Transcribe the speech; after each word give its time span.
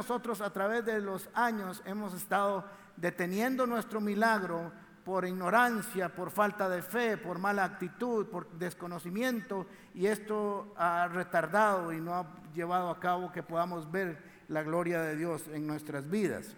nosotros 0.00 0.40
a 0.40 0.50
través 0.50 0.82
de 0.86 0.98
los 0.98 1.28
años 1.34 1.82
hemos 1.84 2.14
estado 2.14 2.64
deteniendo 2.96 3.66
nuestro 3.66 4.00
milagro 4.00 4.72
por 5.04 5.26
ignorancia, 5.26 6.08
por 6.08 6.30
falta 6.30 6.70
de 6.70 6.80
fe, 6.80 7.18
por 7.18 7.38
mala 7.38 7.64
actitud, 7.64 8.26
por 8.28 8.50
desconocimiento, 8.52 9.66
y 9.92 10.06
esto 10.06 10.72
ha 10.78 11.06
retardado 11.06 11.92
y 11.92 12.00
no 12.00 12.14
ha 12.14 12.26
llevado 12.54 12.88
a 12.88 12.98
cabo 12.98 13.30
que 13.30 13.42
podamos 13.42 13.92
ver 13.92 14.16
la 14.48 14.62
gloria 14.62 15.02
de 15.02 15.16
Dios 15.16 15.46
en 15.48 15.66
nuestras 15.66 16.08
vidas. 16.08 16.56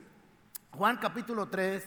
Juan 0.71 0.99
capítulo 0.99 1.49
3, 1.49 1.85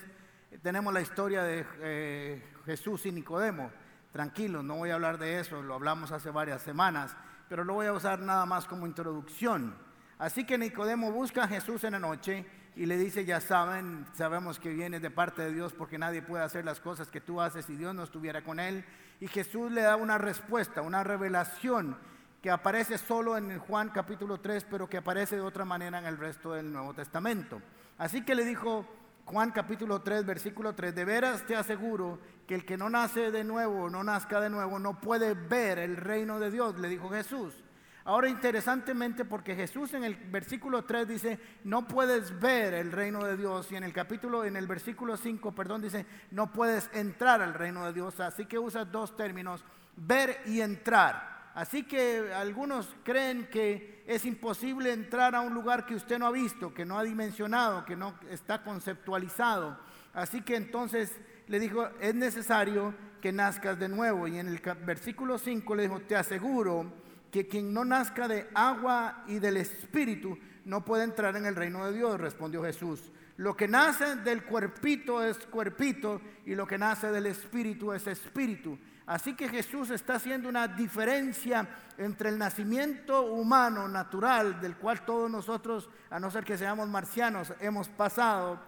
tenemos 0.61 0.93
la 0.93 0.99
historia 0.99 1.41
de 1.43 1.65
eh, 1.79 2.53
Jesús 2.65 3.05
y 3.05 3.13
Nicodemo. 3.13 3.71
Tranquilos, 4.11 4.61
no 4.61 4.75
voy 4.75 4.89
a 4.89 4.95
hablar 4.95 5.17
de 5.17 5.39
eso, 5.39 5.61
lo 5.61 5.75
hablamos 5.75 6.11
hace 6.11 6.31
varias 6.31 6.61
semanas, 6.61 7.15
pero 7.47 7.63
lo 7.63 7.75
voy 7.75 7.87
a 7.87 7.93
usar 7.93 8.19
nada 8.19 8.45
más 8.45 8.65
como 8.65 8.85
introducción. 8.85 9.84
Así 10.17 10.45
que 10.45 10.57
Nicodemo 10.57 11.11
busca 11.11 11.43
a 11.43 11.47
Jesús 11.47 11.83
en 11.83 11.93
la 11.93 11.99
noche 11.99 12.45
y 12.75 12.85
le 12.85 12.97
dice, 12.97 13.25
ya 13.25 13.39
saben, 13.39 14.05
sabemos 14.13 14.59
que 14.59 14.69
viene 14.69 14.99
de 14.99 15.09
parte 15.09 15.41
de 15.41 15.53
Dios 15.53 15.73
porque 15.73 15.97
nadie 15.97 16.21
puede 16.21 16.43
hacer 16.43 16.65
las 16.65 16.79
cosas 16.79 17.09
que 17.09 17.21
tú 17.21 17.41
haces 17.41 17.65
si 17.65 17.75
Dios 17.75 17.95
no 17.95 18.03
estuviera 18.03 18.43
con 18.43 18.59
él. 18.59 18.85
Y 19.19 19.27
Jesús 19.27 19.71
le 19.71 19.81
da 19.81 19.95
una 19.95 20.17
respuesta, 20.17 20.81
una 20.81 21.03
revelación 21.03 21.97
que 22.41 22.51
aparece 22.51 22.97
solo 22.97 23.37
en 23.37 23.57
Juan 23.59 23.89
capítulo 23.89 24.39
3, 24.39 24.67
pero 24.69 24.87
que 24.87 24.97
aparece 24.97 25.35
de 25.35 25.41
otra 25.41 25.65
manera 25.65 25.99
en 25.99 26.05
el 26.05 26.17
resto 26.17 26.53
del 26.53 26.71
Nuevo 26.71 26.93
Testamento. 26.93 27.61
Así 27.97 28.23
que 28.23 28.35
le 28.35 28.45
dijo 28.45 28.85
Juan 29.25 29.51
capítulo 29.51 30.01
3, 30.01 30.25
versículo 30.25 30.75
3, 30.75 30.93
de 30.93 31.05
veras 31.05 31.45
te 31.45 31.55
aseguro 31.55 32.19
que 32.45 32.55
el 32.55 32.65
que 32.65 32.77
no 32.77 32.89
nace 32.89 33.31
de 33.31 33.43
nuevo, 33.43 33.89
no 33.89 34.03
nazca 34.03 34.39
de 34.39 34.49
nuevo, 34.49 34.77
no 34.77 34.99
puede 34.99 35.33
ver 35.33 35.79
el 35.79 35.97
reino 35.97 36.39
de 36.39 36.51
Dios, 36.51 36.77
le 36.77 36.89
dijo 36.89 37.09
Jesús. 37.09 37.64
Ahora 38.07 38.29
interesantemente 38.29 39.25
porque 39.25 39.55
Jesús 39.55 39.95
en 39.95 40.03
el 40.03 40.15
versículo 40.15 40.85
3 40.85 41.07
dice, 41.07 41.39
no 41.63 41.87
puedes 41.87 42.39
ver 42.39 42.75
el 42.75 42.91
reino 42.91 43.23
de 43.23 43.35
Dios 43.35 43.71
y 43.71 43.77
en 43.77 43.83
el 43.83 43.93
capítulo, 43.93 44.45
en 44.45 44.55
el 44.55 44.67
versículo 44.67 45.17
5, 45.17 45.53
perdón, 45.53 45.81
dice, 45.81 46.05
no 46.29 46.53
puedes 46.53 46.87
entrar 46.93 47.41
al 47.41 47.55
reino 47.55 47.83
de 47.83 47.93
Dios. 47.93 48.19
Así 48.19 48.45
que 48.45 48.59
usa 48.59 48.85
dos 48.85 49.17
términos, 49.17 49.65
ver 49.95 50.39
y 50.45 50.61
entrar. 50.61 51.51
Así 51.55 51.81
que 51.81 52.31
algunos 52.31 52.95
creen 53.03 53.49
que 53.49 54.03
es 54.05 54.23
imposible 54.25 54.93
entrar 54.93 55.33
a 55.33 55.41
un 55.41 55.55
lugar 55.55 55.87
que 55.87 55.95
usted 55.95 56.19
no 56.19 56.27
ha 56.27 56.31
visto, 56.31 56.75
que 56.75 56.85
no 56.85 56.99
ha 56.99 57.03
dimensionado, 57.03 57.85
que 57.85 57.95
no 57.95 58.13
está 58.29 58.61
conceptualizado. 58.61 59.79
Así 60.13 60.41
que 60.41 60.57
entonces 60.57 61.19
le 61.47 61.59
dijo, 61.59 61.89
es 61.99 62.13
necesario 62.13 62.93
que 63.19 63.31
nazcas 63.31 63.79
de 63.79 63.89
nuevo. 63.89 64.27
Y 64.27 64.37
en 64.37 64.47
el 64.47 64.61
versículo 64.85 65.39
5 65.39 65.73
le 65.73 65.83
dijo, 65.83 66.01
te 66.01 66.15
aseguro 66.15 67.03
que 67.35 67.47
quien 67.47 67.73
no 67.73 67.83
nazca 67.83 68.29
de 68.29 68.47
agua 68.53 69.25
y 69.27 69.39
del 69.39 69.57
espíritu 69.57 70.37
no 70.63 70.85
puede 70.85 71.03
entrar 71.03 71.35
en 71.35 71.45
el 71.45 71.53
reino 71.53 71.85
de 71.85 71.91
Dios, 71.91 72.17
respondió 72.17 72.63
Jesús. 72.63 73.11
Lo 73.35 73.57
que 73.57 73.67
nace 73.67 74.15
del 74.15 74.45
cuerpito 74.45 75.21
es 75.21 75.39
cuerpito 75.47 76.21
y 76.45 76.55
lo 76.55 76.65
que 76.65 76.77
nace 76.77 77.11
del 77.11 77.25
espíritu 77.25 77.91
es 77.91 78.07
espíritu. 78.07 78.79
Así 79.05 79.35
que 79.35 79.49
Jesús 79.49 79.89
está 79.89 80.15
haciendo 80.15 80.47
una 80.47 80.69
diferencia 80.69 81.67
entre 81.97 82.29
el 82.29 82.37
nacimiento 82.37 83.23
humano, 83.23 83.89
natural, 83.89 84.61
del 84.61 84.77
cual 84.77 85.03
todos 85.03 85.29
nosotros, 85.29 85.89
a 86.09 86.21
no 86.21 86.31
ser 86.31 86.45
que 86.45 86.57
seamos 86.57 86.87
marcianos, 86.87 87.51
hemos 87.59 87.89
pasado, 87.89 88.61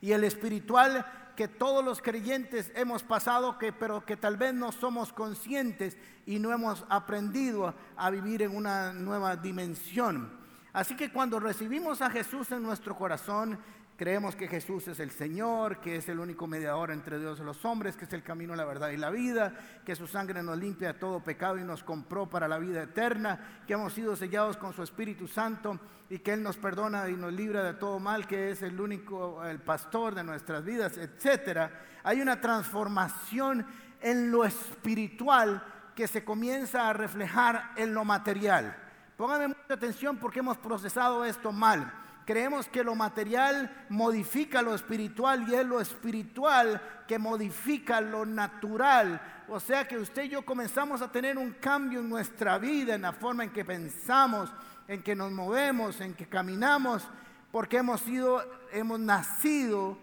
y 0.00 0.12
el 0.12 0.24
espiritual 0.24 1.04
que 1.36 1.48
todos 1.48 1.84
los 1.84 2.02
creyentes 2.02 2.70
hemos 2.74 3.02
pasado, 3.02 3.58
que, 3.58 3.72
pero 3.72 4.04
que 4.04 4.16
tal 4.16 4.36
vez 4.36 4.52
no 4.52 4.72
somos 4.72 5.12
conscientes 5.12 5.96
y 6.26 6.38
no 6.38 6.52
hemos 6.52 6.84
aprendido 6.88 7.74
a 7.96 8.10
vivir 8.10 8.42
en 8.42 8.54
una 8.54 8.92
nueva 8.92 9.36
dimensión. 9.36 10.38
Así 10.72 10.94
que 10.96 11.10
cuando 11.10 11.40
recibimos 11.40 12.02
a 12.02 12.10
Jesús 12.10 12.52
en 12.52 12.62
nuestro 12.62 12.94
corazón, 12.96 13.58
Creemos 14.00 14.34
que 14.34 14.48
Jesús 14.48 14.88
es 14.88 14.98
el 14.98 15.10
Señor, 15.10 15.78
que 15.82 15.96
es 15.96 16.08
el 16.08 16.20
único 16.20 16.46
mediador 16.46 16.90
entre 16.90 17.18
Dios 17.18 17.38
y 17.38 17.42
los 17.42 17.62
hombres, 17.66 17.98
que 17.98 18.06
es 18.06 18.12
el 18.14 18.22
camino, 18.22 18.56
la 18.56 18.64
verdad 18.64 18.88
y 18.88 18.96
la 18.96 19.10
vida, 19.10 19.52
que 19.84 19.94
su 19.94 20.06
sangre 20.06 20.42
nos 20.42 20.56
limpia 20.56 20.94
de 20.94 20.98
todo 20.98 21.22
pecado 21.22 21.58
y 21.58 21.64
nos 21.64 21.84
compró 21.84 22.26
para 22.26 22.48
la 22.48 22.56
vida 22.56 22.82
eterna, 22.82 23.60
que 23.66 23.74
hemos 23.74 23.92
sido 23.92 24.16
sellados 24.16 24.56
con 24.56 24.72
su 24.72 24.82
Espíritu 24.82 25.28
Santo 25.28 25.78
y 26.08 26.20
que 26.20 26.32
Él 26.32 26.42
nos 26.42 26.56
perdona 26.56 27.10
y 27.10 27.12
nos 27.12 27.30
libra 27.30 27.62
de 27.62 27.74
todo 27.74 28.00
mal, 28.00 28.26
que 28.26 28.52
es 28.52 28.62
el 28.62 28.80
único, 28.80 29.44
el 29.44 29.60
pastor 29.60 30.14
de 30.14 30.24
nuestras 30.24 30.64
vidas, 30.64 30.96
etc. 30.96 31.70
Hay 32.02 32.22
una 32.22 32.40
transformación 32.40 33.66
en 34.00 34.30
lo 34.30 34.46
espiritual 34.46 35.62
que 35.94 36.08
se 36.08 36.24
comienza 36.24 36.88
a 36.88 36.94
reflejar 36.94 37.72
en 37.76 37.92
lo 37.92 38.06
material. 38.06 38.74
Pónganme 39.18 39.48
mucha 39.48 39.74
atención 39.74 40.16
porque 40.16 40.38
hemos 40.38 40.56
procesado 40.56 41.22
esto 41.26 41.52
mal 41.52 42.00
creemos 42.30 42.68
que 42.68 42.84
lo 42.84 42.94
material 42.94 43.86
modifica 43.88 44.62
lo 44.62 44.72
espiritual 44.72 45.48
y 45.48 45.54
es 45.56 45.66
lo 45.66 45.80
espiritual 45.80 46.80
que 47.08 47.18
modifica 47.18 48.00
lo 48.00 48.24
natural. 48.24 49.20
O 49.48 49.58
sea 49.58 49.88
que 49.88 49.98
usted 49.98 50.22
y 50.22 50.28
yo 50.28 50.42
comenzamos 50.42 51.02
a 51.02 51.10
tener 51.10 51.36
un 51.36 51.54
cambio 51.54 51.98
en 51.98 52.08
nuestra 52.08 52.56
vida, 52.58 52.94
en 52.94 53.02
la 53.02 53.12
forma 53.12 53.42
en 53.42 53.50
que 53.50 53.64
pensamos, 53.64 54.54
en 54.86 55.02
que 55.02 55.16
nos 55.16 55.32
movemos, 55.32 56.00
en 56.00 56.14
que 56.14 56.28
caminamos, 56.28 57.02
porque 57.50 57.78
hemos 57.78 58.00
sido, 58.00 58.44
hemos 58.70 59.00
nacido 59.00 59.98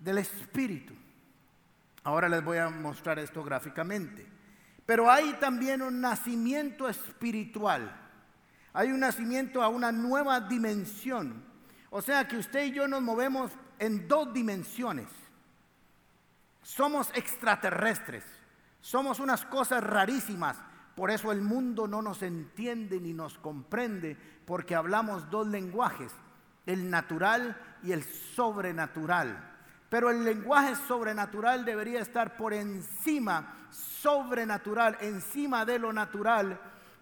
del 0.00 0.18
espíritu. 0.18 0.94
Ahora 2.02 2.28
les 2.28 2.42
voy 2.42 2.58
a 2.58 2.70
mostrar 2.70 3.20
esto 3.20 3.44
gráficamente. 3.44 4.26
Pero 4.84 5.08
hay 5.08 5.34
también 5.34 5.80
un 5.80 6.00
nacimiento 6.00 6.88
espiritual. 6.88 8.00
Hay 8.72 8.90
un 8.90 8.98
nacimiento 8.98 9.62
a 9.62 9.68
una 9.68 9.92
nueva 9.92 10.40
dimensión. 10.40 11.51
O 11.94 12.00
sea 12.00 12.26
que 12.26 12.38
usted 12.38 12.64
y 12.64 12.72
yo 12.72 12.88
nos 12.88 13.02
movemos 13.02 13.52
en 13.78 14.08
dos 14.08 14.32
dimensiones. 14.32 15.08
Somos 16.62 17.10
extraterrestres, 17.14 18.24
somos 18.80 19.20
unas 19.20 19.44
cosas 19.44 19.84
rarísimas. 19.84 20.56
Por 20.96 21.10
eso 21.10 21.30
el 21.32 21.42
mundo 21.42 21.86
no 21.86 22.00
nos 22.00 22.22
entiende 22.22 22.98
ni 22.98 23.12
nos 23.12 23.36
comprende, 23.38 24.16
porque 24.46 24.74
hablamos 24.74 25.28
dos 25.28 25.46
lenguajes, 25.46 26.10
el 26.64 26.88
natural 26.88 27.60
y 27.82 27.92
el 27.92 28.04
sobrenatural. 28.04 29.50
Pero 29.90 30.08
el 30.08 30.24
lenguaje 30.24 30.74
sobrenatural 30.88 31.66
debería 31.66 32.00
estar 32.00 32.38
por 32.38 32.54
encima, 32.54 33.68
sobrenatural, 33.68 34.96
encima 35.02 35.66
de 35.66 35.78
lo 35.78 35.92
natural, 35.92 36.58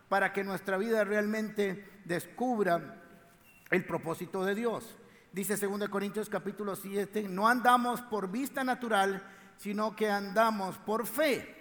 para 0.08 0.32
que 0.32 0.42
nuestra 0.42 0.76
vida 0.78 1.04
realmente 1.04 2.00
descubra 2.04 2.99
el 3.70 3.84
propósito 3.84 4.44
de 4.44 4.54
Dios. 4.54 4.96
Dice 5.32 5.56
2 5.56 5.88
Corintios 5.88 6.28
capítulo 6.28 6.74
7, 6.74 7.28
no 7.28 7.48
andamos 7.48 8.00
por 8.02 8.30
vista 8.30 8.64
natural, 8.64 9.22
sino 9.56 9.94
que 9.94 10.10
andamos 10.10 10.76
por 10.78 11.06
fe. 11.06 11.56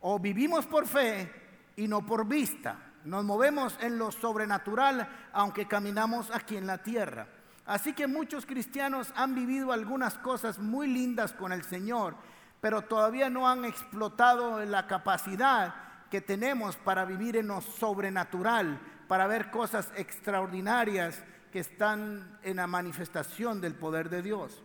O 0.00 0.18
vivimos 0.18 0.66
por 0.66 0.86
fe 0.86 1.32
y 1.76 1.88
no 1.88 2.04
por 2.04 2.26
vista. 2.26 2.92
Nos 3.04 3.24
movemos 3.24 3.78
en 3.80 3.98
lo 3.98 4.12
sobrenatural, 4.12 5.08
aunque 5.32 5.66
caminamos 5.66 6.30
aquí 6.30 6.56
en 6.56 6.66
la 6.66 6.82
tierra. 6.82 7.26
Así 7.64 7.94
que 7.94 8.06
muchos 8.06 8.44
cristianos 8.44 9.12
han 9.16 9.34
vivido 9.34 9.72
algunas 9.72 10.18
cosas 10.18 10.58
muy 10.58 10.86
lindas 10.86 11.32
con 11.32 11.52
el 11.52 11.62
Señor, 11.64 12.16
pero 12.60 12.82
todavía 12.82 13.30
no 13.30 13.48
han 13.48 13.64
explotado 13.64 14.64
la 14.64 14.86
capacidad 14.86 15.74
que 16.10 16.20
tenemos 16.20 16.76
para 16.76 17.04
vivir 17.04 17.36
en 17.36 17.46
lo 17.46 17.60
sobrenatural, 17.60 18.78
para 19.08 19.26
ver 19.26 19.50
cosas 19.50 19.92
extraordinarias 19.96 21.22
que 21.52 21.60
están 21.60 22.38
en 22.42 22.56
la 22.56 22.66
manifestación 22.66 23.60
del 23.60 23.74
poder 23.74 24.08
de 24.08 24.22
Dios. 24.22 24.62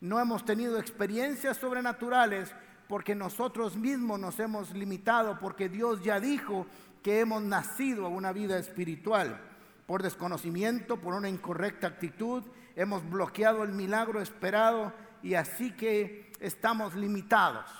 No 0.00 0.18
hemos 0.18 0.44
tenido 0.44 0.78
experiencias 0.78 1.58
sobrenaturales 1.58 2.54
porque 2.88 3.14
nosotros 3.14 3.76
mismos 3.76 4.18
nos 4.18 4.40
hemos 4.40 4.72
limitado, 4.72 5.38
porque 5.38 5.68
Dios 5.68 6.02
ya 6.02 6.18
dijo 6.18 6.66
que 7.02 7.20
hemos 7.20 7.42
nacido 7.42 8.06
a 8.06 8.08
una 8.08 8.32
vida 8.32 8.58
espiritual. 8.58 9.40
Por 9.86 10.02
desconocimiento, 10.02 10.96
por 10.96 11.14
una 11.14 11.28
incorrecta 11.28 11.86
actitud, 11.86 12.42
hemos 12.74 13.08
bloqueado 13.08 13.62
el 13.62 13.72
milagro 13.72 14.20
esperado 14.20 14.92
y 15.22 15.34
así 15.34 15.72
que 15.72 16.32
estamos 16.40 16.94
limitados. 16.94 17.70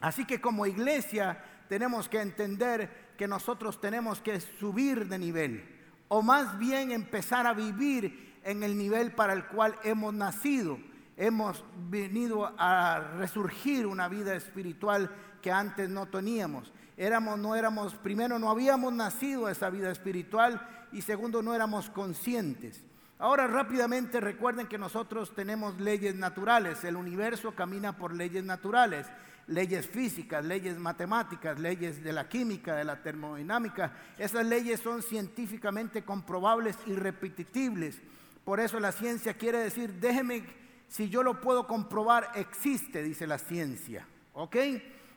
Así 0.00 0.24
que 0.24 0.40
como 0.40 0.66
iglesia 0.66 1.42
tenemos 1.68 2.08
que 2.08 2.20
entender 2.20 3.03
que 3.16 3.28
nosotros 3.28 3.80
tenemos 3.80 4.20
que 4.20 4.40
subir 4.40 5.08
de 5.08 5.18
nivel, 5.18 5.64
o 6.08 6.22
más 6.22 6.58
bien 6.58 6.92
empezar 6.92 7.46
a 7.46 7.54
vivir 7.54 8.34
en 8.44 8.62
el 8.62 8.76
nivel 8.76 9.12
para 9.12 9.32
el 9.32 9.46
cual 9.46 9.74
hemos 9.82 10.14
nacido. 10.14 10.78
Hemos 11.16 11.64
venido 11.88 12.52
a 12.58 13.00
resurgir 13.16 13.86
una 13.86 14.08
vida 14.08 14.34
espiritual 14.34 15.10
que 15.40 15.52
antes 15.52 15.88
no 15.88 16.06
teníamos. 16.06 16.72
Éramos, 16.96 17.38
no 17.38 17.54
éramos, 17.54 17.94
primero 17.94 18.38
no 18.38 18.50
habíamos 18.50 18.92
nacido 18.92 19.48
esa 19.48 19.70
vida 19.70 19.90
espiritual 19.90 20.66
y 20.92 21.02
segundo 21.02 21.42
no 21.42 21.54
éramos 21.54 21.90
conscientes. 21.90 22.84
Ahora 23.18 23.46
rápidamente 23.46 24.20
recuerden 24.20 24.66
que 24.66 24.78
nosotros 24.78 25.34
tenemos 25.34 25.80
leyes 25.80 26.14
naturales, 26.14 26.82
el 26.84 26.96
universo 26.96 27.52
camina 27.52 27.96
por 27.96 28.12
leyes 28.12 28.44
naturales, 28.44 29.06
leyes 29.46 29.86
físicas, 29.86 30.44
leyes 30.44 30.78
matemáticas, 30.78 31.58
leyes 31.58 32.02
de 32.02 32.12
la 32.12 32.28
química, 32.28 32.74
de 32.74 32.84
la 32.84 33.02
termodinámica. 33.02 33.92
Esas 34.18 34.46
leyes 34.46 34.80
son 34.80 35.02
científicamente 35.02 36.02
comprobables 36.02 36.76
y 36.86 36.94
repetibles. 36.94 38.00
Por 38.44 38.60
eso 38.60 38.80
la 38.80 38.92
ciencia 38.92 39.34
quiere 39.34 39.58
decir, 39.58 39.94
déjeme, 39.94 40.44
si 40.88 41.08
yo 41.08 41.22
lo 41.22 41.40
puedo 41.40 41.66
comprobar, 41.66 42.30
existe, 42.34 43.02
dice 43.02 43.26
la 43.26 43.38
ciencia. 43.38 44.06
¿Ok? 44.34 44.56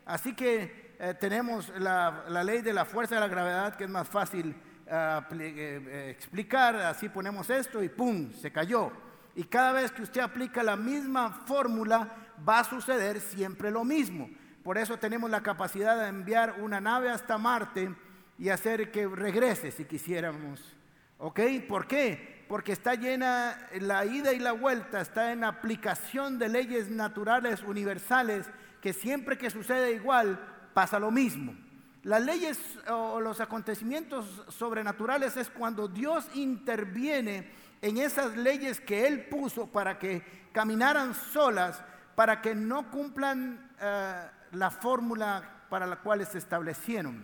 Así 0.05 0.33
que 0.33 0.95
eh, 0.99 1.13
tenemos 1.19 1.69
la, 1.79 2.23
ley 2.43 2.61
de 2.61 2.73
la 2.73 2.85
fuerza 2.85 3.15
de 3.15 3.21
la 3.21 3.27
gravedad, 3.27 3.75
que 3.75 3.83
es 3.83 3.89
más 3.89 4.07
fácil 4.07 4.55
eh, 4.85 5.21
eh, 5.31 6.09
explicar. 6.09 6.75
Así 6.77 7.09
ponemos 7.09 7.49
esto 7.49 7.83
y 7.83 7.89
¡pum! 7.89 8.31
Se 8.33 8.51
cayó. 8.51 8.91
Y 9.35 9.43
cada 9.43 9.71
vez 9.73 9.91
que 9.91 10.01
usted 10.01 10.21
aplica 10.21 10.63
la 10.63 10.75
misma 10.75 11.29
fórmula, 11.45 12.26
va 12.47 12.59
a 12.59 12.63
suceder 12.63 13.19
siempre 13.19 13.71
lo 13.71 13.83
mismo. 13.83 14.29
Por 14.63 14.77
eso 14.77 14.97
tenemos 14.97 15.29
la 15.29 15.41
capacidad 15.41 16.01
de 16.01 16.09
enviar 16.09 16.55
una 16.59 16.81
nave 16.81 17.09
hasta 17.09 17.37
Marte 17.37 17.95
y 18.37 18.49
hacer 18.49 18.91
que 18.91 19.07
regrese 19.07 19.71
si 19.71 19.85
quisiéramos. 19.85 20.75
¿Ok? 21.19 21.39
¿Por 21.67 21.87
qué? 21.87 22.45
Porque 22.47 22.73
está 22.73 22.95
llena, 22.95 23.57
la 23.79 24.05
ida 24.05 24.33
y 24.33 24.39
la 24.39 24.51
vuelta 24.51 25.01
está 25.01 25.31
en 25.31 25.43
aplicación 25.43 26.37
de 26.37 26.49
leyes 26.49 26.89
naturales 26.89 27.63
universales 27.63 28.45
que 28.81 28.93
siempre 28.93 29.37
que 29.37 29.49
sucede 29.49 29.93
igual 29.93 30.39
pasa 30.73 30.99
lo 30.99 31.11
mismo. 31.11 31.55
Las 32.03 32.23
leyes 32.23 32.59
o 32.89 33.19
los 33.19 33.41
acontecimientos 33.41 34.43
sobrenaturales 34.49 35.35
es 35.35 35.49
cuando 35.49 35.87
Dios 35.87 36.25
interviene 36.35 37.51
en 37.81 37.97
esas 37.97 38.37
leyes 38.37 38.79
que 38.79 39.07
Él 39.07 39.25
puso 39.25 39.67
para 39.67 39.99
que 39.99 40.21
caminaran 40.53 41.13
solas 41.13 41.83
para 42.17 42.41
que 42.41 42.55
no 42.55 42.89
cumplan 42.89 43.69
eh, 43.79 44.27
la 44.53 44.71
fórmula 44.71 45.67
para 45.69 45.85
la 45.85 45.97
cual 45.97 46.25
se 46.25 46.39
establecieron. 46.39 47.23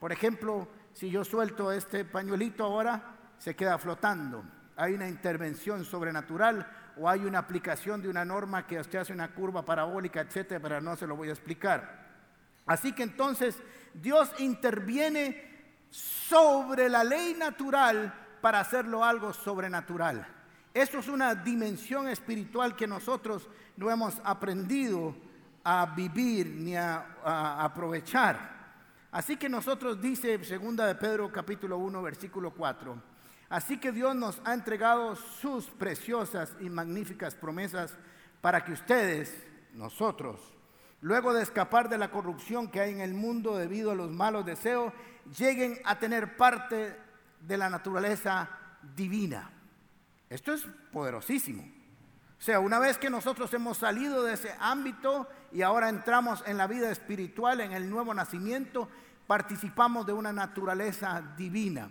Por 0.00 0.10
ejemplo, 0.10 0.66
si 0.92 1.08
yo 1.08 1.24
suelto 1.24 1.70
este 1.70 2.04
pañuelito 2.04 2.64
ahora, 2.64 3.14
se 3.38 3.54
queda 3.54 3.78
flotando. 3.78 4.42
Hay 4.74 4.94
una 4.94 5.08
intervención 5.08 5.84
sobrenatural 5.84 6.66
o 6.96 7.08
hay 7.08 7.24
una 7.24 7.38
aplicación 7.38 8.02
de 8.02 8.08
una 8.08 8.24
norma 8.24 8.66
que 8.66 8.80
usted 8.80 8.98
hace 8.98 9.12
una 9.12 9.32
curva 9.32 9.64
parabólica, 9.64 10.22
etcétera, 10.22 10.58
pero 10.60 10.80
no 10.80 10.96
se 10.96 11.06
lo 11.06 11.14
voy 11.14 11.28
a 11.28 11.32
explicar. 11.32 12.06
Así 12.66 12.94
que 12.94 13.04
entonces 13.04 13.62
Dios 13.94 14.28
interviene 14.40 15.86
sobre 15.88 16.88
la 16.88 17.04
ley 17.04 17.34
natural 17.34 18.12
para 18.40 18.58
hacerlo 18.58 19.04
algo 19.04 19.32
sobrenatural. 19.32 20.35
Eso 20.76 20.98
es 20.98 21.08
una 21.08 21.34
dimensión 21.34 22.06
espiritual 22.06 22.76
que 22.76 22.86
nosotros 22.86 23.48
no 23.78 23.90
hemos 23.90 24.20
aprendido 24.22 25.16
a 25.64 25.86
vivir 25.86 26.48
ni 26.48 26.76
a, 26.76 27.64
aprovechar. 27.64 28.74
Así 29.10 29.38
que 29.38 29.48
nosotros 29.48 29.98
dice 30.02 30.44
segunda 30.44 30.86
de 30.86 30.94
Pedro 30.96 31.32
capítulo 31.32 31.78
1 31.78 32.02
versículo 32.02 32.50
4, 32.50 32.94
así 33.48 33.78
que 33.78 33.90
Dios 33.90 34.14
nos 34.14 34.38
ha 34.44 34.52
entregado 34.52 35.16
sus 35.16 35.64
preciosas 35.64 36.54
y 36.60 36.68
magníficas 36.68 37.34
promesas 37.34 37.96
para 38.42 38.62
que 38.62 38.72
ustedes, 38.72 39.46
nosotros, 39.72 40.38
luego 41.00 41.32
de 41.32 41.42
escapar 41.42 41.88
de 41.88 41.96
la 41.96 42.10
corrupción 42.10 42.70
que 42.70 42.80
hay 42.80 42.92
en 42.92 43.00
el 43.00 43.14
mundo 43.14 43.56
debido 43.56 43.92
a 43.92 43.94
los 43.94 44.10
malos 44.10 44.44
deseos, 44.44 44.92
lleguen 45.38 45.78
a 45.86 45.98
tener 45.98 46.36
parte 46.36 46.94
de 47.40 47.56
la 47.56 47.70
naturaleza 47.70 48.50
divina. 48.94 49.55
Esto 50.28 50.52
es 50.52 50.66
poderosísimo. 50.92 51.62
O 52.38 52.42
sea, 52.42 52.60
una 52.60 52.78
vez 52.78 52.98
que 52.98 53.10
nosotros 53.10 53.52
hemos 53.54 53.78
salido 53.78 54.22
de 54.22 54.34
ese 54.34 54.54
ámbito 54.60 55.28
y 55.52 55.62
ahora 55.62 55.88
entramos 55.88 56.42
en 56.46 56.58
la 56.58 56.66
vida 56.66 56.90
espiritual, 56.90 57.60
en 57.60 57.72
el 57.72 57.88
nuevo 57.88 58.12
nacimiento, 58.12 58.88
participamos 59.26 60.06
de 60.06 60.12
una 60.12 60.32
naturaleza 60.32 61.22
divina. 61.36 61.90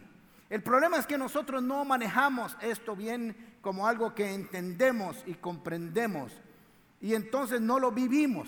El 0.50 0.62
problema 0.62 0.98
es 0.98 1.08
que 1.08 1.18
nosotros 1.18 1.64
no 1.64 1.84
manejamos 1.84 2.56
esto 2.62 2.96
bien 2.96 3.58
como 3.62 3.88
algo 3.88 4.14
que 4.14 4.34
entendemos 4.34 5.24
y 5.26 5.34
comprendemos 5.34 6.32
y 7.02 7.16
entonces 7.16 7.60
no 7.60 7.80
lo 7.80 7.92
vivimos. 7.92 8.48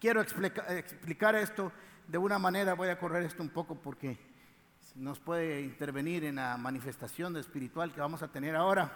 Quiero 0.00 0.20
explicar 0.20 1.36
esto 1.36 1.72
de 2.08 2.18
una 2.18 2.38
manera, 2.38 2.74
voy 2.74 2.88
a 2.88 2.98
correr 2.98 3.22
esto 3.22 3.42
un 3.42 3.50
poco 3.50 3.76
porque 3.76 4.18
nos 4.98 5.20
puede 5.20 5.60
intervenir 5.60 6.24
en 6.24 6.36
la 6.36 6.56
manifestación 6.56 7.36
espiritual 7.36 7.92
que 7.92 8.00
vamos 8.00 8.22
a 8.22 8.28
tener 8.28 8.56
ahora. 8.56 8.90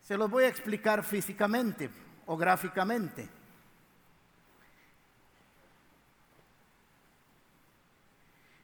Se 0.00 0.16
los 0.16 0.30
voy 0.30 0.44
a 0.44 0.48
explicar 0.48 1.02
físicamente 1.02 1.90
o 2.26 2.36
gráficamente. 2.36 3.28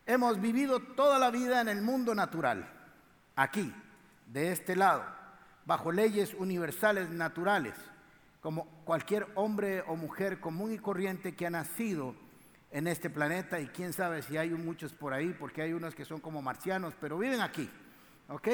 Hemos 0.06 0.40
vivido 0.40 0.80
toda 0.80 1.18
la 1.18 1.30
vida 1.30 1.60
en 1.60 1.68
el 1.68 1.82
mundo 1.82 2.14
natural, 2.14 2.66
aquí, 3.36 3.74
de 4.26 4.52
este 4.52 4.74
lado, 4.74 5.04
bajo 5.66 5.92
leyes 5.92 6.34
universales 6.34 7.10
naturales, 7.10 7.74
como 8.40 8.66
cualquier 8.84 9.26
hombre 9.34 9.82
o 9.86 9.96
mujer 9.96 10.40
común 10.40 10.72
y 10.72 10.78
corriente 10.78 11.34
que 11.34 11.46
ha 11.46 11.50
nacido 11.50 12.14
en 12.70 12.86
este 12.86 13.08
planeta 13.10 13.60
y 13.60 13.68
quién 13.68 13.92
sabe 13.92 14.22
si 14.22 14.36
hay 14.36 14.50
muchos 14.50 14.92
por 14.92 15.12
ahí, 15.12 15.34
porque 15.38 15.62
hay 15.62 15.72
unos 15.72 15.94
que 15.94 16.04
son 16.04 16.20
como 16.20 16.42
marcianos, 16.42 16.94
pero 17.00 17.18
viven 17.18 17.40
aquí. 17.40 17.68
¿Ok? 18.28 18.48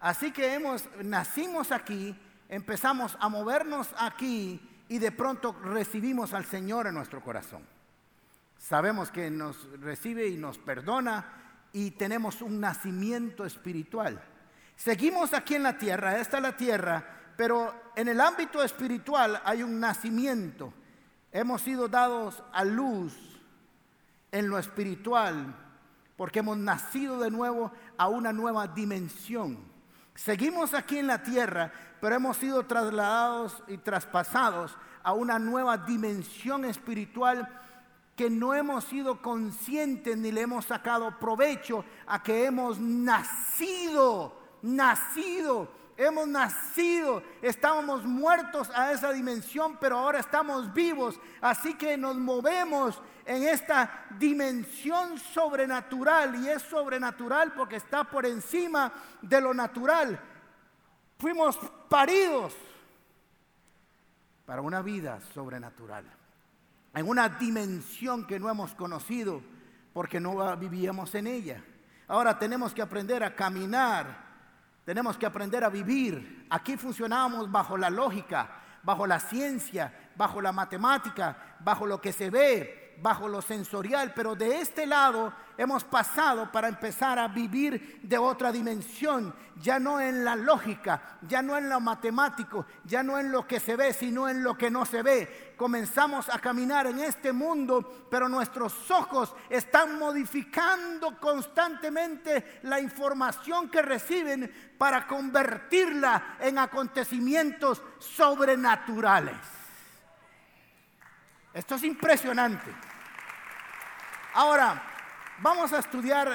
Así 0.00 0.32
que 0.32 0.54
hemos, 0.54 0.88
nacimos 1.02 1.72
aquí, 1.72 2.16
empezamos 2.48 3.16
a 3.20 3.28
movernos 3.28 3.88
aquí 3.98 4.60
y 4.88 4.98
de 4.98 5.12
pronto 5.12 5.52
recibimos 5.64 6.34
al 6.34 6.44
Señor 6.44 6.86
en 6.86 6.94
nuestro 6.94 7.22
corazón. 7.22 7.62
Sabemos 8.58 9.10
que 9.10 9.30
nos 9.30 9.68
recibe 9.80 10.28
y 10.28 10.36
nos 10.36 10.58
perdona 10.58 11.24
y 11.72 11.92
tenemos 11.92 12.42
un 12.42 12.60
nacimiento 12.60 13.44
espiritual. 13.44 14.22
Seguimos 14.76 15.32
aquí 15.32 15.54
en 15.54 15.64
la 15.64 15.78
tierra, 15.78 16.18
esta 16.18 16.36
es 16.36 16.42
la 16.42 16.56
tierra, 16.56 17.32
pero 17.36 17.74
en 17.96 18.08
el 18.08 18.20
ámbito 18.20 18.62
espiritual 18.62 19.40
hay 19.44 19.62
un 19.62 19.80
nacimiento. 19.80 20.72
Hemos 21.32 21.62
sido 21.62 21.88
dados 21.88 22.42
a 22.52 22.64
luz 22.64 23.37
en 24.32 24.48
lo 24.48 24.58
espiritual, 24.58 25.54
porque 26.16 26.40
hemos 26.40 26.56
nacido 26.56 27.18
de 27.20 27.30
nuevo 27.30 27.72
a 27.96 28.08
una 28.08 28.32
nueva 28.32 28.66
dimensión. 28.68 29.58
Seguimos 30.14 30.74
aquí 30.74 30.98
en 30.98 31.06
la 31.06 31.22
tierra, 31.22 31.72
pero 32.00 32.16
hemos 32.16 32.36
sido 32.36 32.66
trasladados 32.66 33.62
y 33.68 33.78
traspasados 33.78 34.76
a 35.02 35.12
una 35.12 35.38
nueva 35.38 35.78
dimensión 35.78 36.64
espiritual 36.64 37.48
que 38.16 38.28
no 38.28 38.52
hemos 38.52 38.84
sido 38.84 39.22
conscientes 39.22 40.16
ni 40.16 40.32
le 40.32 40.40
hemos 40.40 40.64
sacado 40.64 41.16
provecho 41.20 41.84
a 42.06 42.20
que 42.20 42.46
hemos 42.46 42.80
nacido, 42.80 44.36
nacido 44.60 45.68
hemos 45.98 46.28
nacido, 46.28 47.22
estábamos 47.42 48.04
muertos 48.04 48.70
a 48.70 48.92
esa 48.92 49.12
dimensión, 49.12 49.76
pero 49.80 49.98
ahora 49.98 50.20
estamos 50.20 50.72
vivos. 50.72 51.20
Así 51.40 51.74
que 51.74 51.96
nos 51.96 52.16
movemos 52.16 53.02
en 53.28 53.42
esta 53.44 54.06
dimensión 54.18 55.18
sobrenatural 55.18 56.34
y 56.36 56.48
es 56.48 56.62
sobrenatural 56.62 57.52
porque 57.52 57.76
está 57.76 58.04
por 58.04 58.24
encima 58.24 58.92
de 59.22 59.40
lo 59.40 59.52
natural. 59.52 60.18
Fuimos 61.18 61.58
paridos 61.88 62.56
para 64.46 64.62
una 64.62 64.80
vida 64.80 65.20
sobrenatural, 65.34 66.04
en 66.94 67.08
una 67.08 67.28
dimensión 67.28 68.26
que 68.26 68.40
no 68.40 68.48
hemos 68.48 68.74
conocido 68.74 69.42
porque 69.92 70.18
no 70.18 70.56
vivíamos 70.56 71.14
en 71.14 71.26
ella. 71.26 71.62
Ahora 72.08 72.38
tenemos 72.38 72.72
que 72.72 72.80
aprender 72.80 73.22
a 73.22 73.36
caminar 73.36 74.28
tenemos 74.88 75.18
que 75.18 75.26
aprender 75.26 75.62
a 75.64 75.68
vivir. 75.68 76.46
Aquí 76.48 76.78
funcionamos 76.78 77.52
bajo 77.52 77.76
la 77.76 77.90
lógica, 77.90 78.48
bajo 78.82 79.06
la 79.06 79.20
ciencia, 79.20 79.92
bajo 80.16 80.40
la 80.40 80.50
matemática, 80.50 81.58
bajo 81.60 81.84
lo 81.84 82.00
que 82.00 82.10
se 82.10 82.30
ve, 82.30 82.87
bajo 83.00 83.28
lo 83.28 83.42
sensorial, 83.42 84.12
pero 84.14 84.34
de 84.34 84.60
este 84.60 84.86
lado 84.86 85.32
hemos 85.56 85.84
pasado 85.84 86.50
para 86.50 86.68
empezar 86.68 87.18
a 87.18 87.28
vivir 87.28 88.00
de 88.02 88.18
otra 88.18 88.52
dimensión, 88.52 89.34
ya 89.60 89.78
no 89.78 90.00
en 90.00 90.24
la 90.24 90.36
lógica, 90.36 91.18
ya 91.22 91.42
no 91.42 91.56
en 91.56 91.68
lo 91.68 91.80
matemático, 91.80 92.66
ya 92.84 93.02
no 93.02 93.18
en 93.18 93.32
lo 93.32 93.46
que 93.46 93.60
se 93.60 93.76
ve, 93.76 93.92
sino 93.92 94.28
en 94.28 94.42
lo 94.42 94.56
que 94.56 94.70
no 94.70 94.84
se 94.84 95.02
ve. 95.02 95.54
Comenzamos 95.56 96.28
a 96.28 96.38
caminar 96.38 96.86
en 96.86 97.00
este 97.00 97.32
mundo, 97.32 98.06
pero 98.10 98.28
nuestros 98.28 98.90
ojos 98.90 99.34
están 99.50 99.98
modificando 99.98 101.18
constantemente 101.18 102.60
la 102.62 102.80
información 102.80 103.68
que 103.68 103.82
reciben 103.82 104.74
para 104.78 105.06
convertirla 105.06 106.36
en 106.40 106.58
acontecimientos 106.58 107.82
sobrenaturales. 107.98 109.36
Esto 111.52 111.74
es 111.74 111.82
impresionante. 111.82 112.87
Ahora, 114.38 114.80
vamos 115.40 115.72
a 115.72 115.80
estudiar 115.80 116.30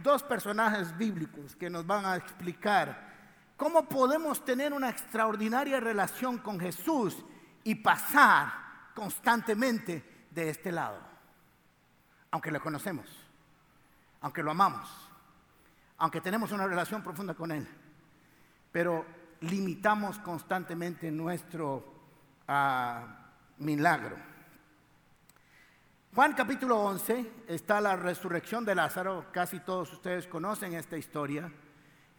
dos 0.00 0.22
personajes 0.22 0.96
bíblicos 0.96 1.56
que 1.56 1.68
nos 1.68 1.84
van 1.84 2.06
a 2.06 2.14
explicar 2.14 3.08
¿Cómo 3.56 3.88
podemos 3.88 4.44
tener 4.44 4.72
una 4.72 4.88
extraordinaria 4.88 5.80
relación 5.80 6.38
con 6.38 6.60
Jesús 6.60 7.16
y 7.64 7.74
pasar 7.74 8.52
constantemente 8.94 10.28
de 10.30 10.50
este 10.50 10.70
lado? 10.70 11.00
Aunque 12.30 12.52
lo 12.52 12.60
conocemos, 12.60 13.08
aunque 14.20 14.44
lo 14.44 14.52
amamos, 14.52 14.88
aunque 15.96 16.20
tenemos 16.20 16.52
una 16.52 16.68
relación 16.68 17.02
profunda 17.02 17.34
con 17.34 17.50
Él, 17.50 17.66
pero 18.70 19.04
limitamos 19.40 20.20
constantemente 20.20 21.10
nuestro 21.10 21.84
uh, 22.48 23.64
milagro. 23.64 24.37
Juan 26.14 26.32
capítulo 26.32 26.80
11 26.80 27.44
está 27.46 27.80
la 27.80 27.94
resurrección 27.94 28.64
de 28.64 28.74
Lázaro, 28.74 29.26
casi 29.30 29.60
todos 29.60 29.92
ustedes 29.92 30.26
conocen 30.26 30.72
esta 30.72 30.96
historia. 30.96 31.52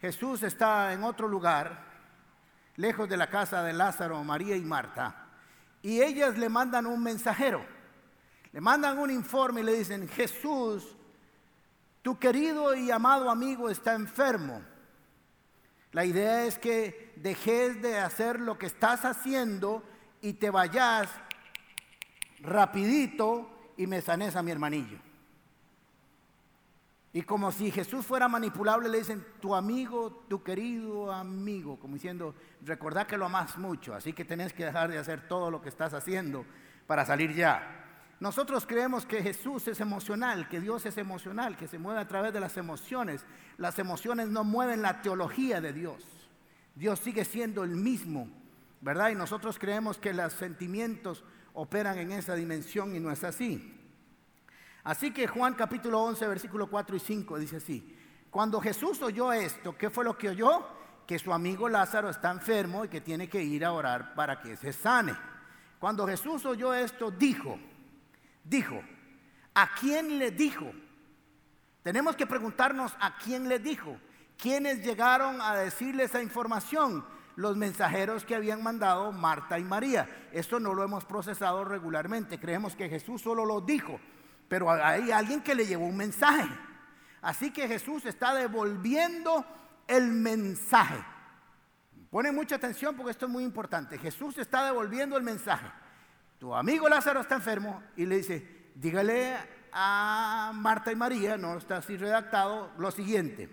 Jesús 0.00 0.42
está 0.44 0.92
en 0.92 1.02
otro 1.02 1.28
lugar, 1.28 1.84
lejos 2.76 3.08
de 3.08 3.16
la 3.16 3.28
casa 3.28 3.62
de 3.62 3.72
Lázaro, 3.72 4.22
María 4.22 4.56
y 4.56 4.64
Marta, 4.64 5.26
y 5.82 6.00
ellas 6.00 6.38
le 6.38 6.48
mandan 6.48 6.86
un 6.86 7.02
mensajero, 7.02 7.62
le 8.52 8.60
mandan 8.60 8.96
un 8.98 9.10
informe 9.10 9.60
y 9.60 9.64
le 9.64 9.74
dicen, 9.74 10.08
Jesús, 10.08 10.96
tu 12.00 12.18
querido 12.18 12.74
y 12.74 12.90
amado 12.90 13.28
amigo 13.28 13.68
está 13.68 13.94
enfermo. 13.94 14.62
La 15.92 16.04
idea 16.04 16.44
es 16.44 16.58
que 16.58 17.12
dejes 17.16 17.82
de 17.82 17.98
hacer 17.98 18.40
lo 18.40 18.56
que 18.56 18.66
estás 18.66 19.04
haciendo 19.04 19.82
y 20.22 20.34
te 20.34 20.48
vayas 20.48 21.10
rapidito 22.40 23.59
y 23.80 23.86
me 23.86 24.02
sanes 24.02 24.36
a 24.36 24.42
mi 24.42 24.50
hermanillo. 24.50 24.98
Y 27.14 27.22
como 27.22 27.50
si 27.50 27.70
Jesús 27.70 28.04
fuera 28.04 28.28
manipulable, 28.28 28.90
le 28.90 28.98
dicen, 28.98 29.24
tu 29.40 29.54
amigo, 29.54 30.26
tu 30.28 30.42
querido 30.42 31.10
amigo, 31.10 31.80
como 31.80 31.94
diciendo, 31.94 32.34
recordad 32.60 33.06
que 33.06 33.16
lo 33.16 33.24
amas 33.24 33.56
mucho, 33.56 33.94
así 33.94 34.12
que 34.12 34.26
tenés 34.26 34.52
que 34.52 34.66
dejar 34.66 34.90
de 34.90 34.98
hacer 34.98 35.26
todo 35.26 35.50
lo 35.50 35.62
que 35.62 35.70
estás 35.70 35.94
haciendo 35.94 36.44
para 36.86 37.06
salir 37.06 37.34
ya. 37.34 38.12
Nosotros 38.20 38.66
creemos 38.66 39.06
que 39.06 39.22
Jesús 39.22 39.66
es 39.66 39.80
emocional, 39.80 40.46
que 40.46 40.60
Dios 40.60 40.84
es 40.84 40.98
emocional, 40.98 41.56
que 41.56 41.66
se 41.66 41.78
mueve 41.78 42.00
a 42.00 42.06
través 42.06 42.34
de 42.34 42.40
las 42.40 42.58
emociones. 42.58 43.24
Las 43.56 43.78
emociones 43.78 44.28
no 44.28 44.44
mueven 44.44 44.82
la 44.82 45.00
teología 45.00 45.62
de 45.62 45.72
Dios. 45.72 46.04
Dios 46.74 46.98
sigue 47.00 47.24
siendo 47.24 47.64
el 47.64 47.76
mismo, 47.76 48.28
¿verdad? 48.82 49.08
Y 49.08 49.14
nosotros 49.14 49.58
creemos 49.58 49.96
que 49.96 50.12
los 50.12 50.34
sentimientos 50.34 51.24
operan 51.54 51.98
en 51.98 52.12
esa 52.12 52.34
dimensión 52.34 52.94
y 52.94 53.00
no 53.00 53.10
es 53.10 53.24
así. 53.24 53.76
Así 54.84 55.12
que 55.12 55.26
Juan 55.26 55.54
capítulo 55.54 56.00
11, 56.02 56.26
versículo 56.26 56.68
4 56.68 56.96
y 56.96 57.00
5 57.00 57.38
dice 57.38 57.56
así, 57.56 57.96
cuando 58.30 58.60
Jesús 58.60 59.02
oyó 59.02 59.32
esto, 59.32 59.76
¿qué 59.76 59.90
fue 59.90 60.04
lo 60.04 60.16
que 60.16 60.28
oyó? 60.28 60.66
Que 61.06 61.18
su 61.18 61.32
amigo 61.32 61.68
Lázaro 61.68 62.08
está 62.08 62.30
enfermo 62.30 62.84
y 62.84 62.88
que 62.88 63.00
tiene 63.00 63.28
que 63.28 63.42
ir 63.42 63.64
a 63.64 63.72
orar 63.72 64.14
para 64.14 64.40
que 64.40 64.56
se 64.56 64.72
sane. 64.72 65.16
Cuando 65.78 66.06
Jesús 66.06 66.46
oyó 66.46 66.72
esto, 66.72 67.10
dijo, 67.10 67.58
dijo, 68.44 68.80
¿a 69.54 69.74
quién 69.74 70.18
le 70.18 70.30
dijo? 70.30 70.70
Tenemos 71.82 72.14
que 72.14 72.26
preguntarnos 72.26 72.94
a 73.00 73.16
quién 73.16 73.48
le 73.48 73.58
dijo. 73.58 73.98
¿Quiénes 74.36 74.84
llegaron 74.84 75.40
a 75.40 75.54
decirle 75.56 76.04
esa 76.04 76.22
información? 76.22 77.04
Los 77.40 77.56
mensajeros 77.56 78.26
que 78.26 78.34
habían 78.34 78.62
mandado 78.62 79.12
Marta 79.12 79.58
y 79.58 79.64
María. 79.64 80.06
Esto 80.30 80.60
no 80.60 80.74
lo 80.74 80.84
hemos 80.84 81.06
procesado 81.06 81.64
regularmente. 81.64 82.38
Creemos 82.38 82.76
que 82.76 82.90
Jesús 82.90 83.22
solo 83.22 83.46
lo 83.46 83.62
dijo, 83.62 83.98
pero 84.46 84.70
hay 84.70 85.10
alguien 85.10 85.40
que 85.40 85.54
le 85.54 85.66
llevó 85.66 85.86
un 85.86 85.96
mensaje. 85.96 86.46
Así 87.22 87.50
que 87.50 87.66
Jesús 87.66 88.04
está 88.04 88.34
devolviendo 88.34 89.42
el 89.88 90.08
mensaje. 90.08 91.02
Pone 92.10 92.30
mucha 92.30 92.56
atención 92.56 92.94
porque 92.94 93.12
esto 93.12 93.24
es 93.24 93.32
muy 93.32 93.42
importante. 93.42 93.96
Jesús 93.96 94.36
está 94.36 94.66
devolviendo 94.66 95.16
el 95.16 95.22
mensaje. 95.22 95.66
Tu 96.38 96.54
amigo 96.54 96.90
Lázaro 96.90 97.20
está 97.20 97.36
enfermo 97.36 97.82
y 97.96 98.04
le 98.04 98.18
dice, 98.18 98.70
dígale 98.74 99.34
a 99.72 100.52
Marta 100.54 100.92
y 100.92 100.96
María, 100.96 101.38
no 101.38 101.56
está 101.56 101.78
así 101.78 101.96
redactado, 101.96 102.70
lo 102.76 102.90
siguiente, 102.90 103.48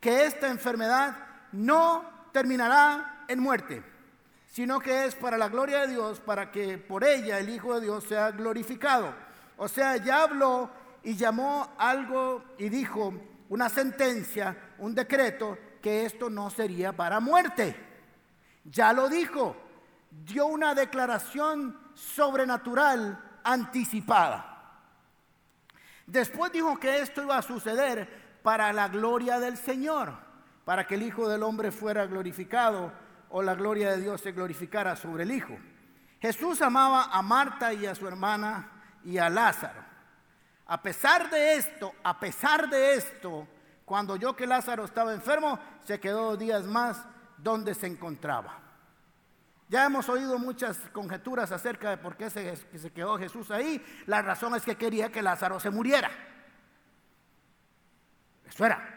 que 0.00 0.26
esta 0.26 0.48
enfermedad 0.48 1.16
no 1.50 2.04
terminará 2.32 3.15
en 3.28 3.38
muerte, 3.40 3.82
sino 4.46 4.80
que 4.80 5.04
es 5.04 5.14
para 5.14 5.36
la 5.36 5.48
gloria 5.48 5.82
de 5.82 5.88
Dios, 5.88 6.20
para 6.20 6.50
que 6.50 6.78
por 6.78 7.04
ella 7.04 7.38
el 7.38 7.48
Hijo 7.48 7.74
de 7.74 7.82
Dios 7.82 8.04
sea 8.04 8.30
glorificado. 8.30 9.14
O 9.56 9.68
sea, 9.68 9.96
ya 9.96 10.22
habló 10.22 10.70
y 11.02 11.14
llamó 11.16 11.74
algo 11.78 12.42
y 12.58 12.68
dijo 12.68 13.12
una 13.48 13.68
sentencia, 13.68 14.74
un 14.78 14.94
decreto, 14.94 15.58
que 15.80 16.04
esto 16.04 16.28
no 16.28 16.50
sería 16.50 16.92
para 16.92 17.20
muerte. 17.20 17.76
Ya 18.64 18.92
lo 18.92 19.08
dijo, 19.08 19.56
dio 20.10 20.46
una 20.46 20.74
declaración 20.74 21.78
sobrenatural 21.94 23.38
anticipada. 23.44 24.80
Después 26.06 26.52
dijo 26.52 26.78
que 26.78 27.00
esto 27.00 27.22
iba 27.22 27.38
a 27.38 27.42
suceder 27.42 28.40
para 28.42 28.72
la 28.72 28.88
gloria 28.88 29.38
del 29.38 29.56
Señor, 29.56 30.14
para 30.64 30.86
que 30.86 30.94
el 30.94 31.02
Hijo 31.02 31.28
del 31.28 31.42
Hombre 31.42 31.70
fuera 31.70 32.06
glorificado 32.06 32.92
o 33.38 33.42
la 33.42 33.54
gloria 33.54 33.90
de 33.90 34.00
Dios 34.00 34.22
se 34.22 34.32
glorificara 34.32 34.96
sobre 34.96 35.24
el 35.24 35.30
Hijo. 35.30 35.58
Jesús 36.22 36.62
amaba 36.62 37.10
a 37.12 37.20
Marta 37.20 37.70
y 37.74 37.84
a 37.84 37.94
su 37.94 38.08
hermana 38.08 38.70
y 39.04 39.18
a 39.18 39.28
Lázaro. 39.28 39.84
A 40.64 40.80
pesar 40.80 41.28
de 41.28 41.56
esto, 41.56 41.92
a 42.02 42.18
pesar 42.18 42.70
de 42.70 42.94
esto, 42.94 43.46
cuando 43.84 44.14
oyó 44.14 44.34
que 44.34 44.46
Lázaro 44.46 44.86
estaba 44.86 45.12
enfermo, 45.12 45.58
se 45.84 46.00
quedó 46.00 46.30
dos 46.30 46.38
días 46.38 46.64
más 46.64 47.04
donde 47.36 47.74
se 47.74 47.86
encontraba. 47.86 48.58
Ya 49.68 49.84
hemos 49.84 50.08
oído 50.08 50.38
muchas 50.38 50.78
conjeturas 50.88 51.52
acerca 51.52 51.90
de 51.90 51.98
por 51.98 52.16
qué 52.16 52.30
se, 52.30 52.56
se 52.56 52.90
quedó 52.90 53.18
Jesús 53.18 53.50
ahí. 53.50 53.84
La 54.06 54.22
razón 54.22 54.54
es 54.54 54.62
que 54.62 54.76
quería 54.76 55.12
que 55.12 55.20
Lázaro 55.20 55.60
se 55.60 55.68
muriera. 55.68 56.10
Eso 58.46 58.64
era. 58.64 58.95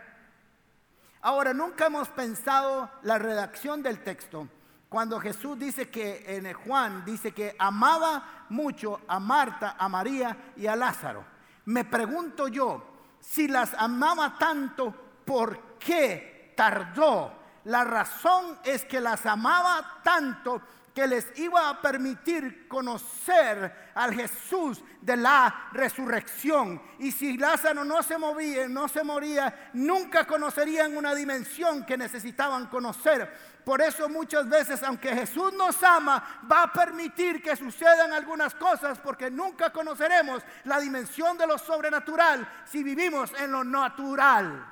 Ahora, 1.22 1.54
nunca 1.54 1.88
hemos 1.88 2.08
pensado 2.10 2.90
la 3.04 3.18
redacción 3.18 3.84
del 3.84 4.04
texto. 4.04 4.48
Cuando 4.88 5.20
Jesús 5.20 5.60
dice 5.60 5.90
que 5.90 6.24
en 6.28 6.52
Juan 6.54 7.04
dice 7.06 7.34
que 7.34 7.56
amaba 7.60 8.46
mucho 8.50 9.02
a 9.08 9.20
Marta, 9.20 9.76
a 9.78 9.90
María 9.90 10.54
y 10.56 10.66
a 10.66 10.76
Lázaro. 10.76 11.24
Me 11.66 11.86
pregunto 11.86 12.48
yo, 12.48 12.84
si 13.20 13.48
las 13.48 13.74
amaba 13.76 14.38
tanto, 14.40 14.94
¿por 15.26 15.78
qué 15.78 16.54
tardó? 16.56 17.34
La 17.66 17.84
razón 17.84 18.58
es 18.64 18.86
que 18.86 19.02
las 19.02 19.26
amaba 19.26 20.00
tanto 20.02 20.62
que 20.94 21.08
les 21.08 21.38
iba 21.38 21.70
a 21.70 21.82
permitir 21.82 22.68
conocer 22.68 23.92
al 23.96 24.14
Jesús 24.14 24.84
de 25.02 25.16
la 25.18 25.70
resurrección. 25.72 26.82
Y 27.00 27.12
si 27.12 27.38
Lázaro 27.38 27.86
no 27.86 28.04
se 28.04 28.18
movía, 28.18 28.68
no 28.68 28.88
se 28.88 29.04
moría, 29.04 29.72
nunca 29.74 30.26
conocerían 30.26 30.98
una 30.98 31.16
dimensión 31.16 31.86
que 31.86 31.98
necesitaban 31.98 32.68
conocer. 32.68 33.60
Por 33.64 33.82
eso 33.82 34.10
muchas 34.10 34.50
veces, 34.50 34.82
aunque 34.84 35.14
Jesús 35.14 35.54
nos 35.54 35.82
ama, 35.84 36.42
va 36.52 36.64
a 36.64 36.74
permitir 36.74 37.42
que 37.42 37.56
sucedan 37.56 38.14
algunas 38.14 38.56
cosas 38.56 38.98
porque 39.00 39.30
nunca 39.30 39.72
conoceremos 39.72 40.44
la 40.64 40.80
dimensión 40.80 41.38
de 41.38 41.46
lo 41.46 41.58
sobrenatural 41.58 42.48
si 42.66 42.84
vivimos 42.84 43.32
en 43.40 43.52
lo 43.52 43.64
natural. 43.64 44.66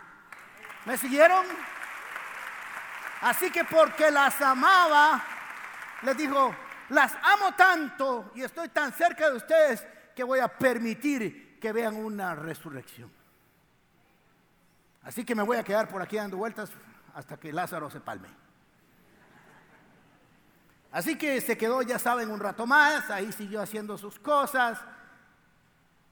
¿Me 0.85 0.97
siguieron? 0.97 1.45
Así 3.21 3.51
que 3.51 3.63
porque 3.65 4.11
las 4.11 4.41
amaba, 4.41 5.23
les 6.03 6.17
dijo, 6.17 6.55
las 6.89 7.13
amo 7.23 7.53
tanto 7.55 8.31
y 8.35 8.43
estoy 8.43 8.69
tan 8.69 8.91
cerca 8.93 9.29
de 9.29 9.37
ustedes 9.37 9.85
que 10.15 10.23
voy 10.23 10.39
a 10.39 10.47
permitir 10.47 11.59
que 11.59 11.71
vean 11.71 11.95
una 11.95 12.35
resurrección. 12.35 13.11
Así 15.03 15.23
que 15.23 15.35
me 15.35 15.43
voy 15.43 15.57
a 15.57 15.63
quedar 15.63 15.87
por 15.87 16.01
aquí 16.01 16.17
dando 16.17 16.37
vueltas 16.37 16.71
hasta 17.13 17.37
que 17.37 17.53
Lázaro 17.53 17.89
se 17.89 17.99
palme. 17.99 18.27
Así 20.91 21.17
que 21.17 21.41
se 21.41 21.57
quedó, 21.57 21.81
ya 21.81 21.99
saben, 21.99 22.31
un 22.31 22.39
rato 22.39 22.65
más, 22.65 23.09
ahí 23.09 23.31
siguió 23.31 23.61
haciendo 23.61 23.97
sus 23.97 24.19
cosas. 24.19 24.79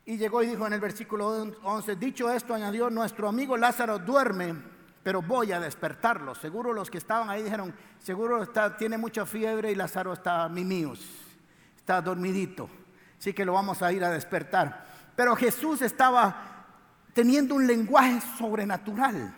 Y 0.05 0.17
llegó 0.17 0.43
y 0.43 0.47
dijo 0.47 0.67
en 0.67 0.73
el 0.73 0.79
versículo 0.79 1.29
11, 1.63 1.95
dicho 1.95 2.29
esto, 2.29 2.53
añadió, 2.53 2.89
nuestro 2.89 3.27
amigo 3.27 3.57
Lázaro 3.57 3.97
duerme 3.99 4.74
pero 5.05 5.21
voy 5.21 5.51
a 5.51 5.59
despertarlo. 5.59 6.33
Seguro 6.33 6.73
los 6.73 6.89
que 6.89 6.97
estaban 6.97 7.29
ahí 7.29 7.43
dijeron, 7.43 7.75
seguro 7.99 8.41
está, 8.41 8.75
tiene 8.75 8.97
mucha 8.97 9.23
fiebre 9.27 9.71
y 9.71 9.75
Lázaro 9.75 10.11
está 10.13 10.49
mimíos, 10.49 10.99
está 11.77 12.01
dormidito, 12.01 12.67
así 13.15 13.31
que 13.31 13.45
lo 13.45 13.53
vamos 13.53 13.83
a 13.83 13.93
ir 13.93 14.03
a 14.03 14.09
despertar. 14.09 14.83
Pero 15.15 15.35
Jesús 15.35 15.83
estaba 15.83 16.65
teniendo 17.13 17.53
un 17.53 17.67
lenguaje 17.67 18.19
sobrenatural. 18.35 19.31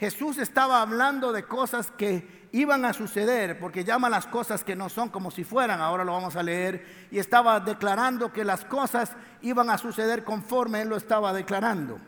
Jesús 0.00 0.38
estaba 0.38 0.82
hablando 0.82 1.32
de 1.32 1.44
cosas 1.44 1.92
que 1.92 2.48
iban 2.50 2.84
a 2.84 2.92
suceder, 2.92 3.60
porque 3.60 3.84
llama 3.84 4.10
las 4.10 4.26
cosas 4.26 4.64
que 4.64 4.74
no 4.74 4.88
son 4.88 5.10
como 5.10 5.30
si 5.30 5.44
fueran, 5.44 5.80
ahora 5.80 6.02
lo 6.02 6.14
vamos 6.14 6.34
a 6.34 6.42
leer, 6.42 7.08
y 7.12 7.20
estaba 7.20 7.60
declarando 7.60 8.32
que 8.32 8.44
las 8.44 8.64
cosas 8.64 9.12
iban 9.40 9.70
a 9.70 9.78
suceder 9.78 10.24
conforme 10.24 10.82
Él 10.82 10.88
lo 10.88 10.96
estaba 10.96 11.32
declarando. 11.32 12.00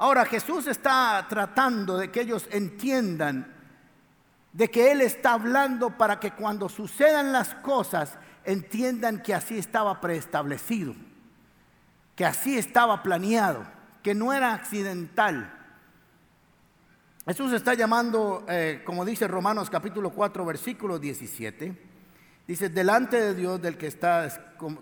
Ahora 0.00 0.24
Jesús 0.24 0.66
está 0.66 1.26
tratando 1.28 1.98
de 1.98 2.10
que 2.10 2.22
ellos 2.22 2.48
entiendan 2.52 3.54
de 4.50 4.70
que 4.70 4.90
Él 4.92 5.02
está 5.02 5.34
hablando 5.34 5.90
para 5.98 6.18
que 6.18 6.30
cuando 6.30 6.70
sucedan 6.70 7.32
las 7.32 7.54
cosas 7.56 8.16
entiendan 8.46 9.22
que 9.22 9.34
así 9.34 9.58
estaba 9.58 10.00
preestablecido, 10.00 10.94
que 12.16 12.24
así 12.24 12.56
estaba 12.56 13.02
planeado, 13.02 13.66
que 14.02 14.14
no 14.14 14.32
era 14.32 14.54
accidental. 14.54 15.52
Jesús 17.26 17.52
está 17.52 17.74
llamando, 17.74 18.46
eh, 18.48 18.80
como 18.86 19.04
dice 19.04 19.28
Romanos 19.28 19.68
capítulo 19.68 20.12
4, 20.12 20.46
versículo 20.46 20.98
17, 20.98 21.76
dice, 22.46 22.70
delante 22.70 23.20
de 23.20 23.34
Dios 23.34 23.60
del 23.60 23.76
que 23.76 23.88
está 23.88 24.26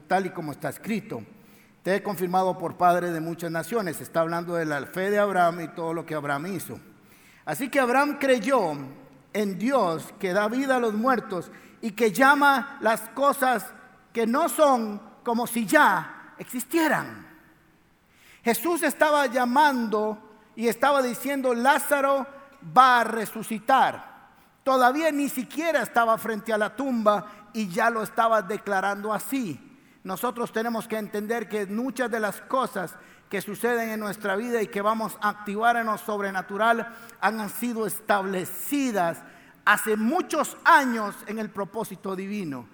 tal 0.07 0.27
y 0.27 0.31
como 0.31 0.53
está 0.53 0.69
escrito, 0.69 1.25
he 1.97 2.03
confirmado 2.03 2.59
por 2.59 2.77
padre 2.77 3.11
de 3.11 3.21
muchas 3.21 3.51
naciones. 3.51 4.01
Está 4.01 4.21
hablando 4.21 4.55
de 4.55 4.65
la 4.65 4.85
fe 4.87 5.11
de 5.11 5.19
Abraham 5.19 5.61
y 5.61 5.69
todo 5.69 5.95
lo 5.95 6.05
que 6.05 6.15
Abraham 6.15 6.47
hizo. 6.47 6.79
Así 7.45 7.69
que 7.69 7.81
Abraham 7.81 8.19
creyó 8.19 8.73
en 9.33 9.59
Dios 9.59 10.13
que 10.19 10.33
da 10.33 10.49
vida 10.49 10.77
a 10.77 10.81
los 10.81 10.95
muertos 10.95 11.51
y 11.81 11.93
que 11.93 12.13
llama 12.13 12.79
las 12.81 13.03
cosas 13.11 13.67
que 14.13 14.27
no 14.27 14.49
son 14.49 15.01
como 15.23 15.47
si 15.47 15.67
ya 15.67 16.35
existieran. 16.39 17.27
Jesús 18.43 18.83
estaba 18.83 19.27
llamando 19.27 20.19
y 20.57 20.69
estaba 20.69 21.03
diciendo, 21.03 21.55
Lázaro 21.55 22.27
va 22.77 23.01
a 23.01 23.05
resucitar. 23.05 24.09
Todavía 24.65 25.13
ni 25.13 25.29
siquiera 25.29 25.83
estaba 25.83 26.19
frente 26.19 26.53
a 26.53 26.59
la 26.59 26.75
tumba 26.75 27.51
y 27.53 27.69
ya 27.69 27.91
lo 27.91 28.03
estaba 28.03 28.43
declarando 28.43 29.13
así. 29.13 29.68
Nosotros 30.09 30.53
tenemos 30.53 30.89
que 30.89 30.97
entender 30.97 31.51
que 31.51 31.67
muchas 31.67 32.11
de 32.11 32.19
las 32.19 32.41
cosas 32.41 32.97
que 33.29 33.43
suceden 33.43 33.91
en 33.91 34.01
nuestra 34.01 34.37
vida 34.37 34.63
y 34.63 34.69
que 34.69 34.81
vamos 34.81 35.19
a 35.21 35.29
activar 35.29 35.77
en 35.77 35.85
lo 35.85 35.99
sobrenatural 35.99 36.95
han 37.21 37.51
sido 37.51 37.87
establecidas 37.87 39.23
hace 39.67 39.99
muchos 39.99 40.57
años 40.65 41.15
en 41.27 41.39
el 41.39 41.51
propósito 41.51 42.17
divino. 42.17 42.67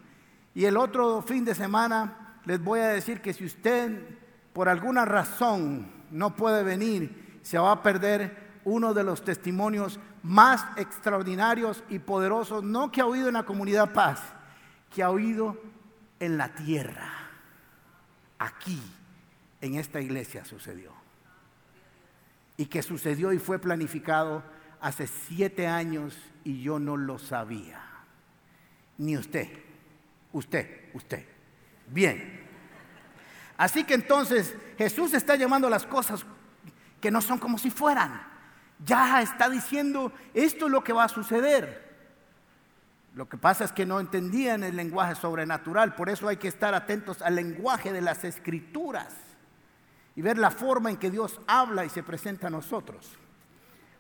Y 0.54 0.64
el 0.66 0.76
otro 0.76 1.22
fin 1.22 1.44
de 1.44 1.56
semana 1.56 2.38
les 2.44 2.62
voy 2.62 2.78
a 2.78 2.90
decir 2.90 3.20
que 3.20 3.32
si 3.32 3.46
usted 3.46 4.16
por 4.52 4.68
alguna 4.68 5.04
razón 5.04 5.90
no 6.12 6.36
puede 6.36 6.62
venir, 6.62 7.40
se 7.42 7.58
va 7.58 7.72
a 7.72 7.82
perder 7.82 8.60
uno 8.62 8.94
de 8.94 9.02
los 9.02 9.24
testimonios 9.24 9.98
más 10.22 10.64
extraordinarios 10.76 11.82
y 11.88 11.98
poderosos, 11.98 12.62
no 12.62 12.92
que 12.92 13.00
ha 13.00 13.06
oído 13.06 13.26
en 13.26 13.34
la 13.34 13.42
comunidad 13.42 13.92
paz, 13.92 14.22
que 14.88 15.02
ha 15.02 15.10
oído 15.10 15.60
en 16.20 16.38
la 16.38 16.54
tierra. 16.54 17.23
Aquí 18.44 18.82
en 19.62 19.76
esta 19.76 20.02
iglesia 20.02 20.44
sucedió. 20.44 20.92
Y 22.58 22.66
que 22.66 22.82
sucedió 22.82 23.32
y 23.32 23.38
fue 23.38 23.58
planificado 23.58 24.42
hace 24.82 25.06
siete 25.06 25.66
años 25.66 26.14
y 26.44 26.60
yo 26.60 26.78
no 26.78 26.98
lo 26.98 27.18
sabía. 27.18 27.80
Ni 28.98 29.16
usted, 29.16 29.48
usted, 30.32 30.90
usted. 30.92 31.24
Bien. 31.86 32.42
Así 33.56 33.84
que 33.84 33.94
entonces 33.94 34.54
Jesús 34.76 35.14
está 35.14 35.36
llamando 35.36 35.70
las 35.70 35.86
cosas 35.86 36.26
que 37.00 37.10
no 37.10 37.22
son 37.22 37.38
como 37.38 37.56
si 37.56 37.70
fueran. 37.70 38.26
Ya 38.84 39.22
está 39.22 39.48
diciendo, 39.48 40.12
esto 40.34 40.66
es 40.66 40.70
lo 40.70 40.84
que 40.84 40.92
va 40.92 41.04
a 41.04 41.08
suceder. 41.08 41.83
Lo 43.14 43.28
que 43.28 43.38
pasa 43.38 43.64
es 43.64 43.72
que 43.72 43.86
no 43.86 44.00
entendían 44.00 44.64
el 44.64 44.74
lenguaje 44.74 45.14
sobrenatural, 45.14 45.94
por 45.94 46.08
eso 46.08 46.28
hay 46.28 46.36
que 46.36 46.48
estar 46.48 46.74
atentos 46.74 47.22
al 47.22 47.36
lenguaje 47.36 47.92
de 47.92 48.00
las 48.00 48.24
escrituras 48.24 49.14
y 50.16 50.22
ver 50.22 50.36
la 50.36 50.50
forma 50.50 50.90
en 50.90 50.96
que 50.96 51.10
Dios 51.10 51.40
habla 51.46 51.84
y 51.84 51.90
se 51.90 52.02
presenta 52.02 52.48
a 52.48 52.50
nosotros. 52.50 53.16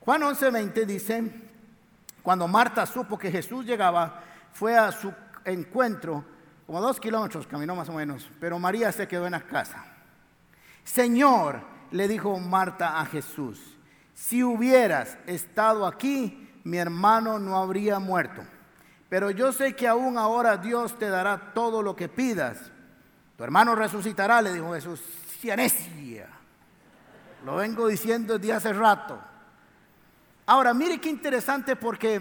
Juan 0.00 0.22
11:20 0.22 0.84
dice, 0.84 1.32
cuando 2.22 2.48
Marta 2.48 2.84
supo 2.86 3.16
que 3.16 3.30
Jesús 3.30 3.64
llegaba, 3.64 4.20
fue 4.52 4.76
a 4.76 4.90
su 4.90 5.14
encuentro, 5.44 6.24
como 6.66 6.80
dos 6.80 6.98
kilómetros, 6.98 7.46
caminó 7.46 7.76
más 7.76 7.88
o 7.88 7.92
menos, 7.92 8.28
pero 8.40 8.58
María 8.58 8.90
se 8.90 9.06
quedó 9.06 9.26
en 9.26 9.32
la 9.32 9.42
casa. 9.42 9.84
Señor, 10.82 11.60
le 11.92 12.08
dijo 12.08 12.38
Marta 12.40 13.00
a 13.00 13.06
Jesús, 13.06 13.78
si 14.12 14.42
hubieras 14.42 15.18
estado 15.26 15.86
aquí, 15.86 16.60
mi 16.64 16.78
hermano 16.78 17.38
no 17.38 17.56
habría 17.56 18.00
muerto. 18.00 18.42
Pero 19.14 19.30
yo 19.30 19.52
sé 19.52 19.76
que 19.76 19.86
aún 19.86 20.18
ahora 20.18 20.56
Dios 20.56 20.98
te 20.98 21.08
dará 21.08 21.52
todo 21.54 21.82
lo 21.82 21.94
que 21.94 22.08
pidas. 22.08 22.72
Tu 23.36 23.44
hermano 23.44 23.76
resucitará, 23.76 24.42
le 24.42 24.52
dijo 24.52 24.74
Jesús 24.74 25.00
necia. 25.44 26.26
Lo 27.44 27.54
vengo 27.54 27.86
diciendo 27.86 28.40
desde 28.40 28.54
hace 28.54 28.72
rato. 28.72 29.20
Ahora, 30.46 30.74
mire 30.74 31.00
qué 31.00 31.10
interesante 31.10 31.76
porque 31.76 32.18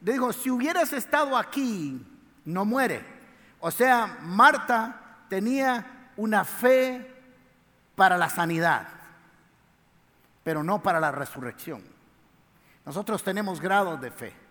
le 0.00 0.12
dijo, 0.14 0.32
si 0.32 0.48
hubieras 0.48 0.94
estado 0.94 1.36
aquí, 1.36 2.02
no 2.46 2.64
muere. 2.64 3.04
O 3.60 3.70
sea, 3.70 4.16
Marta 4.22 5.26
tenía 5.28 6.08
una 6.16 6.46
fe 6.46 7.06
para 7.96 8.16
la 8.16 8.30
sanidad, 8.30 8.88
pero 10.42 10.64
no 10.64 10.82
para 10.82 11.00
la 11.00 11.12
resurrección. 11.12 11.82
Nosotros 12.86 13.22
tenemos 13.22 13.60
grados 13.60 14.00
de 14.00 14.10
fe. 14.10 14.43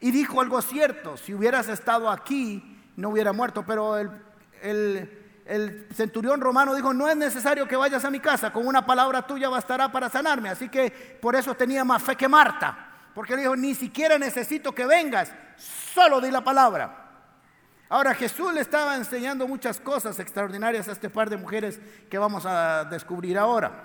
Y 0.00 0.10
dijo 0.10 0.40
algo 0.40 0.62
cierto, 0.62 1.16
si 1.16 1.34
hubieras 1.34 1.68
estado 1.68 2.08
aquí, 2.10 2.78
no 2.96 3.10
hubiera 3.10 3.32
muerto, 3.32 3.64
pero 3.66 3.96
el, 3.96 5.14
centurión 5.94 6.40
romano 6.40 6.74
dijo, 6.74 6.92
no 6.92 7.08
es 7.08 7.16
necesario 7.16 7.66
que 7.66 7.76
vayas 7.76 8.04
a 8.04 8.10
mi 8.10 8.20
casa, 8.20 8.52
con 8.52 8.66
una 8.66 8.84
palabra 8.84 9.26
tuya 9.26 9.48
bastará 9.48 9.90
para 9.90 10.08
sanarme. 10.08 10.50
Así 10.50 10.68
que 10.68 10.90
por 11.20 11.34
eso 11.34 11.54
tenía 11.54 11.84
más 11.84 12.02
fe 12.02 12.16
que 12.16 12.28
Marta, 12.28 12.90
porque 13.14 13.34
le 13.34 13.42
dijo, 13.42 13.56
ni 13.56 13.74
siquiera 13.74 14.18
necesito 14.18 14.72
que 14.72 14.86
vengas, 14.86 15.32
solo 15.56 16.20
di 16.20 16.30
la 16.30 16.44
palabra. 16.44 17.06
Ahora 17.88 18.14
Jesús 18.14 18.52
le 18.52 18.60
estaba 18.60 18.96
enseñando 18.96 19.48
muchas 19.48 19.80
cosas 19.80 20.18
extraordinarias 20.20 20.88
a 20.88 20.92
este 20.92 21.08
par 21.08 21.30
de 21.30 21.38
mujeres 21.38 21.80
que 22.10 22.18
vamos 22.18 22.44
a 22.44 22.84
descubrir 22.84 23.38
ahora. 23.38 23.84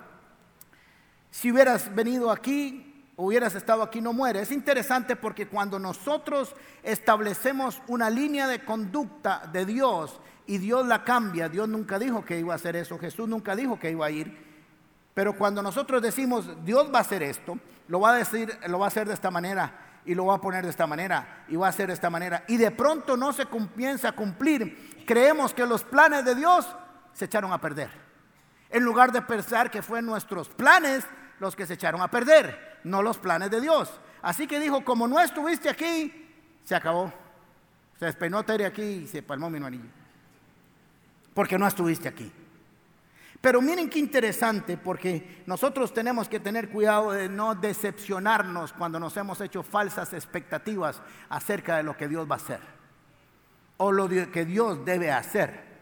Si 1.32 1.52
hubieras 1.52 1.94
venido 1.96 2.30
aquí, 2.30 2.93
hubieras 3.24 3.56
estado 3.56 3.84
aquí, 3.84 4.02
no 4.02 4.14
muere. 4.14 4.42
Es 4.42 4.52
interesante 4.52 5.16
porque 5.16 5.48
cuando 5.48 5.80
nosotros 5.80 6.56
establecemos 6.84 7.82
una 7.88 8.10
línea 8.10 8.48
de 8.48 8.64
conducta 8.64 9.50
de 9.52 9.66
Dios, 9.66 10.20
y 10.46 10.58
Dios 10.58 10.86
la 10.86 11.04
cambia. 11.04 11.50
Dios 11.50 11.68
nunca 11.68 12.00
dijo 12.00 12.24
que 12.24 12.40
iba 12.40 12.54
a 12.54 12.56
hacer 12.56 12.76
eso, 12.76 12.98
Jesús 12.98 13.28
nunca 13.28 13.56
dijo 13.56 13.80
que 13.80 13.92
iba 13.92 14.06
a 14.06 14.12
ir. 14.12 14.54
Pero 15.14 15.38
cuando 15.38 15.62
nosotros 15.62 16.02
decimos 16.02 16.48
Dios 16.66 16.92
va 16.94 17.00
a 17.00 17.02
hacer 17.02 17.24
esto, 17.24 17.58
lo 17.88 18.00
va 18.00 18.12
a 18.12 18.18
decir, 18.18 18.58
lo 18.68 18.80
va 18.80 18.86
a 18.86 18.88
hacer 18.88 19.08
de 19.08 19.14
esta 19.14 19.30
manera 19.30 20.02
y 20.06 20.16
lo 20.16 20.26
va 20.26 20.36
a 20.36 20.42
poner 20.42 20.64
de 20.64 20.70
esta 20.70 20.88
manera 20.88 21.46
y 21.48 21.56
va 21.56 21.68
a 21.68 21.70
hacer 21.70 21.88
de 21.88 21.94
esta 21.94 22.10
manera 22.10 22.44
y 22.48 22.58
de 22.58 22.72
pronto 22.72 23.16
no 23.16 23.32
se 23.32 23.46
comienza 23.46 24.10
a 24.10 24.12
cumplir, 24.14 25.06
creemos 25.06 25.54
que 25.54 25.66
los 25.66 25.84
planes 25.84 26.26
de 26.26 26.36
Dios 26.36 26.68
se 27.14 27.26
echaron 27.26 27.54
a 27.54 27.62
perder. 27.62 27.90
En 28.70 28.84
lugar 28.84 29.12
de 29.12 29.22
pensar 29.22 29.70
que 29.70 29.84
fue 29.84 30.02
nuestros 30.02 30.50
planes 30.50 31.06
los 31.40 31.56
que 31.56 31.68
se 31.68 31.76
echaron 31.76 32.02
a 32.02 32.10
perder, 32.10 32.73
no 32.84 33.02
los 33.02 33.18
planes 33.18 33.50
de 33.52 33.62
Dios. 33.62 33.92
Así 34.22 34.48
que 34.48 34.60
dijo, 34.60 34.84
como 34.84 35.08
no 35.08 35.20
estuviste 35.20 35.70
aquí, 35.70 36.30
se 36.64 36.76
acabó. 36.76 37.12
Se 38.00 38.06
despeinó 38.06 38.44
Tere 38.44 38.66
aquí 38.66 38.82
y 38.82 39.08
se 39.08 39.22
palmó 39.22 39.50
mi 39.50 39.64
anillo 39.64 40.04
porque 41.34 41.58
no 41.58 41.68
estuviste 41.68 42.08
aquí. 42.08 42.32
Pero 43.42 43.62
miren 43.62 43.90
qué 43.90 44.00
interesante, 44.00 44.78
porque 44.78 45.44
nosotros 45.46 45.94
tenemos 45.94 46.30
que 46.30 46.40
tener 46.40 46.70
cuidado 46.70 47.12
de 47.12 47.28
no 47.28 47.56
decepcionarnos 47.56 48.72
cuando 48.72 49.00
nos 49.00 49.18
hemos 49.18 49.42
hecho 49.42 49.64
falsas 49.64 50.14
expectativas 50.14 51.02
acerca 51.28 51.78
de 51.78 51.84
lo 51.84 51.98
que 51.98 52.08
Dios 52.08 52.30
va 52.30 52.36
a 52.36 52.38
hacer 52.38 52.62
o 53.78 53.92
lo 53.92 54.08
que 54.08 54.46
Dios 54.46 54.86
debe 54.86 55.12
hacer. 55.12 55.74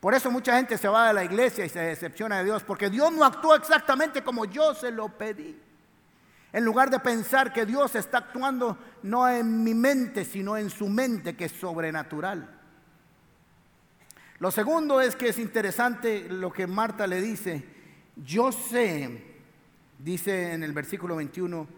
Por 0.00 0.14
eso 0.14 0.30
mucha 0.30 0.56
gente 0.56 0.76
se 0.78 0.88
va 0.88 1.08
de 1.08 1.14
la 1.14 1.24
iglesia 1.24 1.64
y 1.64 1.68
se 1.68 1.78
decepciona 1.78 2.38
de 2.38 2.44
Dios, 2.44 2.64
porque 2.64 2.90
Dios 2.90 3.12
no 3.12 3.24
actúa 3.24 3.56
exactamente 3.56 4.24
como 4.24 4.44
yo 4.44 4.74
se 4.74 4.90
lo 4.90 5.08
pedí. 5.08 5.56
En 6.56 6.64
lugar 6.64 6.88
de 6.88 6.98
pensar 7.00 7.52
que 7.52 7.66
Dios 7.66 7.94
está 7.96 8.16
actuando 8.16 8.78
no 9.02 9.28
en 9.28 9.62
mi 9.62 9.74
mente, 9.74 10.24
sino 10.24 10.56
en 10.56 10.70
su 10.70 10.88
mente, 10.88 11.36
que 11.36 11.44
es 11.44 11.52
sobrenatural. 11.52 12.48
Lo 14.38 14.50
segundo 14.50 15.02
es 15.02 15.16
que 15.16 15.28
es 15.28 15.38
interesante 15.38 16.26
lo 16.30 16.50
que 16.50 16.66
Marta 16.66 17.06
le 17.06 17.20
dice. 17.20 17.62
Yo 18.16 18.52
sé, 18.52 19.36
dice 19.98 20.54
en 20.54 20.62
el 20.62 20.72
versículo 20.72 21.16
21, 21.16 21.68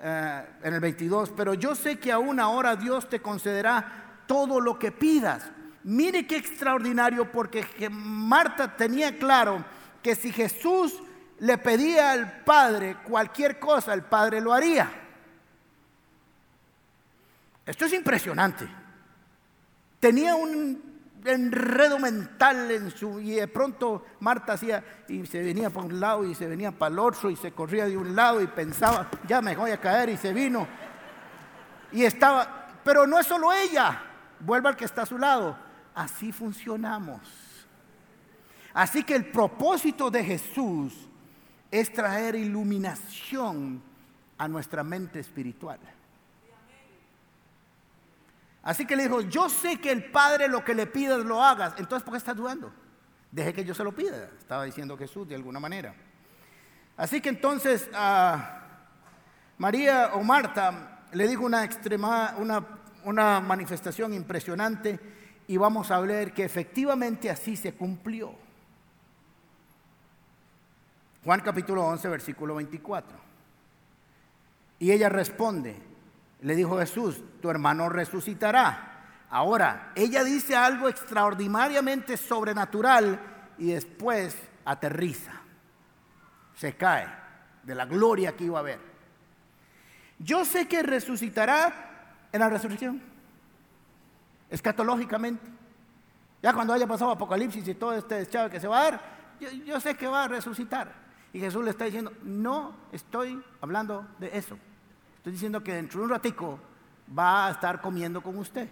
eh, 0.00 0.44
en 0.62 0.72
el 0.72 0.80
22, 0.80 1.34
pero 1.36 1.52
yo 1.52 1.74
sé 1.74 1.98
que 1.98 2.10
aún 2.10 2.40
ahora 2.40 2.74
Dios 2.74 3.10
te 3.10 3.20
concederá 3.20 4.22
todo 4.26 4.60
lo 4.60 4.78
que 4.78 4.92
pidas. 4.92 5.42
Mire 5.84 6.26
qué 6.26 6.38
extraordinario, 6.38 7.30
porque 7.30 7.90
Marta 7.90 8.78
tenía 8.78 9.18
claro 9.18 9.62
que 10.02 10.14
si 10.14 10.32
Jesús 10.32 11.02
le 11.38 11.58
pedía 11.58 12.12
al 12.12 12.42
Padre 12.44 12.96
cualquier 13.04 13.58
cosa, 13.58 13.92
el 13.92 14.02
Padre 14.02 14.40
lo 14.40 14.52
haría. 14.52 14.90
Esto 17.64 17.84
es 17.84 17.92
impresionante. 17.92 18.66
Tenía 19.98 20.34
un 20.36 20.86
enredo 21.24 21.98
mental 21.98 22.70
en 22.70 22.90
su, 22.90 23.20
y 23.20 23.32
de 23.32 23.48
pronto 23.48 24.06
Marta 24.20 24.52
hacía 24.52 24.84
y 25.08 25.26
se 25.26 25.42
venía 25.42 25.70
para 25.70 25.86
un 25.86 25.98
lado 25.98 26.24
y 26.24 26.34
se 26.34 26.46
venía 26.46 26.70
para 26.70 26.92
el 26.92 26.98
otro 27.00 27.30
y 27.30 27.36
se 27.36 27.52
corría 27.52 27.86
de 27.86 27.96
un 27.96 28.14
lado 28.14 28.40
y 28.40 28.46
pensaba, 28.46 29.08
ya 29.26 29.42
me 29.42 29.56
voy 29.56 29.72
a 29.72 29.80
caer 29.80 30.10
y 30.10 30.16
se 30.16 30.32
vino. 30.32 30.66
Y 31.90 32.04
estaba, 32.04 32.68
pero 32.84 33.06
no 33.06 33.18
es 33.18 33.26
solo 33.26 33.52
ella, 33.52 34.00
vuelva 34.40 34.70
al 34.70 34.76
que 34.76 34.84
está 34.84 35.02
a 35.02 35.06
su 35.06 35.18
lado. 35.18 35.58
Así 35.94 36.30
funcionamos. 36.30 37.20
Así 38.74 39.02
que 39.02 39.16
el 39.16 39.26
propósito 39.26 40.10
de 40.10 40.22
Jesús 40.22 41.08
es 41.70 41.92
traer 41.92 42.34
iluminación 42.34 43.82
a 44.38 44.48
nuestra 44.48 44.84
mente 44.84 45.20
espiritual. 45.20 45.78
Así 48.62 48.84
que 48.84 48.96
le 48.96 49.04
dijo, 49.04 49.20
yo 49.20 49.48
sé 49.48 49.78
que 49.80 49.92
el 49.92 50.10
Padre 50.10 50.48
lo 50.48 50.64
que 50.64 50.74
le 50.74 50.86
pidas 50.86 51.24
lo 51.24 51.42
hagas. 51.42 51.74
Entonces, 51.78 52.02
¿por 52.02 52.12
qué 52.12 52.18
estás 52.18 52.36
dudando? 52.36 52.72
Deje 53.30 53.52
que 53.52 53.64
yo 53.64 53.74
se 53.74 53.84
lo 53.84 53.92
pida, 53.92 54.30
estaba 54.38 54.64
diciendo 54.64 54.96
Jesús 54.96 55.28
de 55.28 55.34
alguna 55.34 55.60
manera. 55.60 55.94
Así 56.96 57.20
que 57.20 57.28
entonces 57.28 57.88
a 57.94 58.62
María 59.58 60.12
o 60.14 60.22
Marta 60.22 61.02
le 61.12 61.28
dijo 61.28 61.44
una, 61.44 61.64
extrema, 61.64 62.34
una, 62.38 62.64
una 63.04 63.40
manifestación 63.40 64.14
impresionante 64.14 64.98
y 65.46 65.56
vamos 65.56 65.90
a 65.90 66.00
ver 66.00 66.32
que 66.32 66.44
efectivamente 66.44 67.30
así 67.30 67.56
se 67.56 67.74
cumplió. 67.74 68.34
Juan 71.26 71.40
capítulo 71.40 71.84
11, 71.84 72.08
versículo 72.08 72.54
24. 72.54 73.18
Y 74.78 74.92
ella 74.92 75.08
responde, 75.08 75.76
le 76.42 76.54
dijo 76.54 76.78
Jesús, 76.78 77.20
tu 77.42 77.50
hermano 77.50 77.88
resucitará. 77.88 79.24
Ahora, 79.30 79.90
ella 79.96 80.22
dice 80.22 80.54
algo 80.54 80.88
extraordinariamente 80.88 82.16
sobrenatural 82.16 83.18
y 83.58 83.72
después 83.72 84.36
aterriza, 84.64 85.32
se 86.54 86.76
cae 86.76 87.08
de 87.64 87.74
la 87.74 87.86
gloria 87.86 88.36
que 88.36 88.44
iba 88.44 88.58
a 88.58 88.60
haber. 88.60 88.78
Yo 90.20 90.44
sé 90.44 90.68
que 90.68 90.80
resucitará 90.84 92.28
en 92.30 92.38
la 92.38 92.48
resurrección, 92.48 93.02
escatológicamente. 94.48 95.44
Ya 96.40 96.52
cuando 96.52 96.72
haya 96.72 96.86
pasado 96.86 97.10
Apocalipsis 97.10 97.66
y 97.66 97.74
todo 97.74 97.94
este 97.94 98.14
deschave 98.14 98.48
que 98.48 98.60
se 98.60 98.68
va 98.68 98.78
a 98.78 98.90
dar, 98.90 99.00
yo 99.64 99.80
sé 99.80 99.96
que 99.96 100.06
va 100.06 100.22
a 100.22 100.28
resucitar. 100.28 101.05
Y 101.32 101.40
Jesús 101.40 101.64
le 101.64 101.70
está 101.70 101.84
diciendo, 101.84 102.12
no 102.22 102.74
estoy 102.92 103.42
hablando 103.60 104.06
de 104.18 104.36
eso. 104.36 104.58
Estoy 105.16 105.32
diciendo 105.32 105.62
que 105.62 105.74
dentro 105.74 106.00
de 106.00 106.04
un 106.06 106.10
ratico 106.10 106.58
va 107.16 107.48
a 107.48 107.50
estar 107.50 107.80
comiendo 107.80 108.22
con 108.22 108.38
usted. 108.38 108.68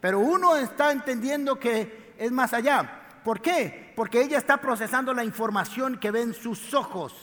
Pero 0.00 0.18
uno 0.18 0.56
está 0.56 0.92
entendiendo 0.92 1.58
que 1.58 2.14
es 2.18 2.30
más 2.30 2.52
allá. 2.52 3.22
¿Por 3.24 3.40
qué? 3.40 3.92
Porque 3.96 4.22
ella 4.22 4.38
está 4.38 4.58
procesando 4.58 5.14
la 5.14 5.24
información 5.24 5.98
que 5.98 6.10
ve 6.10 6.22
en 6.22 6.34
sus 6.34 6.74
ojos. 6.74 7.14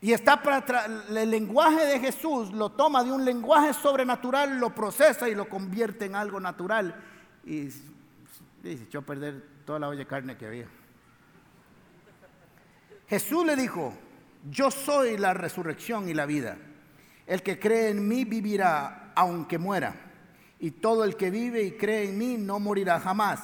Y 0.00 0.12
está 0.12 0.42
para 0.42 0.84
el 0.86 1.30
lenguaje 1.30 1.86
de 1.86 1.98
Jesús 1.98 2.52
lo 2.52 2.68
toma 2.70 3.02
de 3.02 3.10
un 3.10 3.24
lenguaje 3.24 3.72
sobrenatural, 3.72 4.58
lo 4.58 4.74
procesa 4.74 5.30
y 5.30 5.34
lo 5.34 5.48
convierte 5.48 6.04
en 6.04 6.14
algo 6.14 6.40
natural. 6.40 6.94
Y, 7.44 7.70
se 7.70 8.72
echó 8.72 8.98
a 8.98 9.02
perder 9.02 9.42
toda 9.64 9.78
la 9.78 9.88
olla 9.88 10.00
de 10.00 10.06
carne 10.06 10.36
que 10.36 10.46
había. 10.46 10.66
Jesús 13.08 13.44
le 13.44 13.56
dijo, 13.56 13.92
yo 14.50 14.70
soy 14.70 15.16
la 15.16 15.34
resurrección 15.34 16.08
y 16.08 16.14
la 16.14 16.26
vida. 16.26 16.56
El 17.26 17.42
que 17.42 17.58
cree 17.58 17.90
en 17.90 18.06
mí 18.06 18.24
vivirá 18.24 19.12
aunque 19.14 19.58
muera. 19.58 19.94
Y 20.60 20.72
todo 20.72 21.04
el 21.04 21.16
que 21.16 21.30
vive 21.30 21.62
y 21.62 21.72
cree 21.72 22.08
en 22.08 22.18
mí 22.18 22.36
no 22.36 22.60
morirá 22.60 23.00
jamás. 23.00 23.40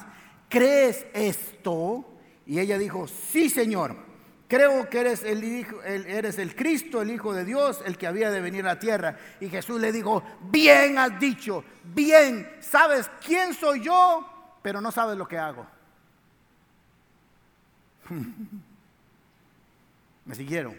¿Crees 0.49 1.05
esto? 1.13 2.05
Y 2.45 2.59
ella 2.59 2.77
dijo, 2.77 3.07
sí 3.07 3.49
Señor, 3.49 3.95
creo 4.47 4.89
que 4.89 4.99
eres 4.99 5.23
el, 5.23 5.43
hijo, 5.43 5.81
eres 5.83 6.37
el 6.37 6.55
Cristo, 6.55 7.01
el 7.01 7.11
Hijo 7.11 7.33
de 7.33 7.45
Dios, 7.45 7.81
el 7.85 7.97
que 7.97 8.07
había 8.07 8.29
de 8.31 8.41
venir 8.41 8.65
a 8.65 8.73
la 8.73 8.79
tierra. 8.79 9.17
Y 9.39 9.49
Jesús 9.49 9.79
le 9.79 9.91
dijo, 9.91 10.23
bien 10.49 10.97
has 10.97 11.19
dicho, 11.19 11.63
bien, 11.83 12.49
sabes 12.59 13.09
quién 13.25 13.53
soy 13.53 13.81
yo, 13.83 14.27
pero 14.61 14.81
no 14.81 14.91
sabes 14.91 15.17
lo 15.17 15.27
que 15.27 15.37
hago. 15.37 15.65
¿Me 20.31 20.35
siguieron? 20.35 20.73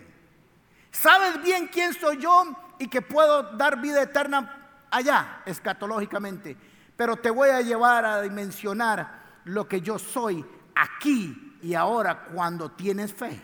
Sabes 0.91 1.43
bien 1.43 1.69
quién 1.71 1.93
soy 1.93 2.17
yo 2.17 2.57
y 2.79 2.89
que 2.89 3.03
puedo 3.03 3.55
dar 3.55 3.83
vida 3.83 4.01
eterna 4.01 4.87
allá, 4.91 5.43
escatológicamente. 5.45 6.57
Pero 6.97 7.19
te 7.19 7.29
voy 7.29 7.51
a 7.51 7.61
llevar 7.61 8.07
a 8.07 8.23
dimensionar 8.23 9.43
lo 9.45 9.69
que 9.69 9.83
yo 9.83 9.99
soy 9.99 10.43
aquí 10.75 11.59
y 11.61 11.75
ahora 11.75 12.29
cuando 12.33 12.71
tienes 12.71 13.13
fe. 13.13 13.43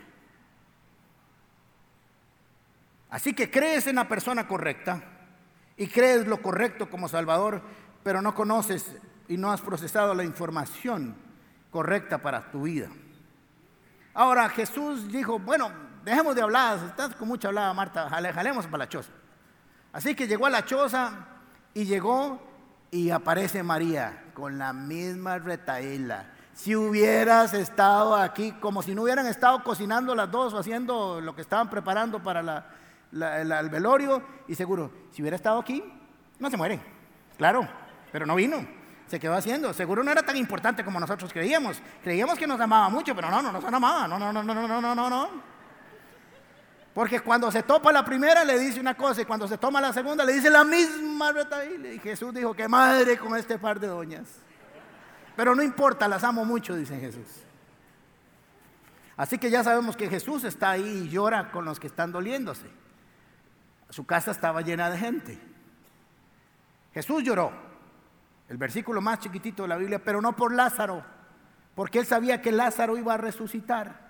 Así 3.11 3.35
que 3.35 3.51
crees 3.51 3.85
en 3.85 3.97
la 3.97 4.07
persona 4.07 4.47
correcta 4.47 5.03
y 5.77 5.85
crees 5.85 6.25
lo 6.25 6.41
correcto 6.41 6.89
como 6.89 7.07
Salvador, 7.07 7.61
pero 8.01 8.19
no 8.23 8.33
conoces 8.33 8.97
y 9.27 9.37
no 9.37 9.51
has 9.51 9.61
procesado 9.61 10.15
la 10.15 10.23
información 10.23 11.15
correcta 11.69 12.17
para 12.17 12.49
tu 12.49 12.63
vida. 12.63 12.89
Ahora 14.15 14.49
Jesús 14.49 15.11
dijo, 15.11 15.37
bueno, 15.37 15.88
dejemos 16.03 16.35
de 16.35 16.41
hablar, 16.41 16.79
estás 16.87 17.15
con 17.15 17.27
mucha 17.27 17.49
hablada, 17.49 17.73
Marta, 17.73 18.09
jalemos 18.09 18.65
para 18.65 18.79
la 18.79 18.89
choza. 18.89 19.11
Así 19.91 20.15
que 20.15 20.27
llegó 20.27 20.45
a 20.45 20.49
la 20.49 20.65
choza 20.65 21.11
y 21.73 21.85
llegó 21.85 22.41
y 22.91 23.09
aparece 23.09 23.63
María 23.63 24.25
con 24.33 24.57
la 24.57 24.73
misma 24.73 25.37
retaíla. 25.37 26.33
Si 26.53 26.75
hubieras 26.75 27.53
estado 27.53 28.15
aquí, 28.15 28.51
como 28.53 28.83
si 28.83 28.93
no 28.93 29.03
hubieran 29.03 29.27
estado 29.27 29.63
cocinando 29.63 30.13
las 30.13 30.29
dos 30.29 30.53
o 30.53 30.59
haciendo 30.59 31.21
lo 31.21 31.35
que 31.35 31.41
estaban 31.41 31.69
preparando 31.69 32.21
para 32.21 32.65
el 33.11 33.69
velorio, 33.69 34.21
y 34.47 34.55
seguro, 34.55 34.91
si 35.11 35.21
hubiera 35.21 35.37
estado 35.37 35.59
aquí, 35.59 35.83
no 36.37 36.49
se 36.49 36.57
muere. 36.57 36.79
Claro, 37.37 37.67
pero 38.11 38.25
no 38.25 38.35
vino. 38.35 38.57
Se 39.07 39.19
quedó 39.19 39.33
haciendo. 39.33 39.73
Seguro 39.73 40.03
no 40.03 40.11
era 40.11 40.21
tan 40.21 40.37
importante 40.37 40.83
como 40.83 40.99
nosotros 40.99 41.33
creíamos. 41.33 41.81
Creíamos 42.03 42.37
que 42.37 42.45
nos 42.45 42.59
amaba 42.59 42.89
mucho, 42.89 43.15
pero 43.15 43.31
no, 43.31 43.41
no 43.41 43.51
nos 43.51 43.63
amaba. 43.63 44.07
No, 44.07 44.19
no, 44.19 44.31
no, 44.31 44.43
no, 44.43 44.53
no, 44.53 44.81
no, 44.81 44.95
no, 44.95 45.09
no. 45.09 45.29
Porque 46.99 47.21
cuando 47.21 47.49
se 47.49 47.63
topa 47.63 47.93
la 47.93 48.03
primera 48.03 48.43
le 48.43 48.59
dice 48.59 48.77
una 48.77 48.93
cosa 48.93 49.21
y 49.21 49.25
cuando 49.25 49.47
se 49.47 49.57
toma 49.57 49.79
la 49.79 49.93
segunda 49.93 50.25
le 50.25 50.33
dice 50.33 50.49
la 50.49 50.65
misma 50.65 51.33
Y 51.93 51.99
Jesús 51.99 52.33
dijo, 52.33 52.53
que 52.53 52.67
madre 52.67 53.17
con 53.17 53.37
este 53.37 53.57
par 53.57 53.79
de 53.79 53.87
doñas. 53.87 54.27
Pero 55.33 55.55
no 55.55 55.63
importa, 55.63 56.09
las 56.09 56.25
amo 56.25 56.43
mucho, 56.43 56.75
dice 56.75 56.99
Jesús. 56.99 57.25
Así 59.15 59.37
que 59.37 59.49
ya 59.49 59.63
sabemos 59.63 59.95
que 59.95 60.09
Jesús 60.09 60.43
está 60.43 60.71
ahí 60.71 61.05
y 61.05 61.09
llora 61.09 61.51
con 61.51 61.63
los 61.63 61.79
que 61.79 61.87
están 61.87 62.11
doliéndose. 62.11 62.69
Su 63.89 64.05
casa 64.05 64.31
estaba 64.31 64.61
llena 64.61 64.89
de 64.89 64.97
gente. 64.97 65.39
Jesús 66.93 67.23
lloró, 67.23 67.53
el 68.49 68.57
versículo 68.57 68.99
más 68.99 69.19
chiquitito 69.19 69.63
de 69.63 69.69
la 69.69 69.77
Biblia, 69.77 70.03
pero 70.03 70.21
no 70.21 70.35
por 70.35 70.53
Lázaro, 70.53 71.05
porque 71.75 71.99
él 71.99 72.05
sabía 72.05 72.41
que 72.41 72.51
Lázaro 72.51 72.97
iba 72.97 73.13
a 73.13 73.17
resucitar. 73.17 74.08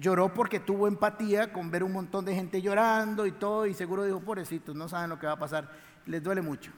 Lloró 0.00 0.32
porque 0.32 0.60
tuvo 0.60 0.88
empatía 0.88 1.52
con 1.52 1.70
ver 1.70 1.84
un 1.84 1.92
montón 1.92 2.24
de 2.24 2.34
gente 2.34 2.62
llorando 2.62 3.26
y 3.26 3.32
todo, 3.32 3.66
y 3.66 3.74
seguro 3.74 4.02
dijo, 4.02 4.18
pobrecitos, 4.18 4.74
no 4.74 4.88
saben 4.88 5.10
lo 5.10 5.18
que 5.18 5.26
va 5.26 5.34
a 5.34 5.38
pasar, 5.38 5.70
les 6.06 6.22
duele 6.22 6.40
mucho. 6.40 6.72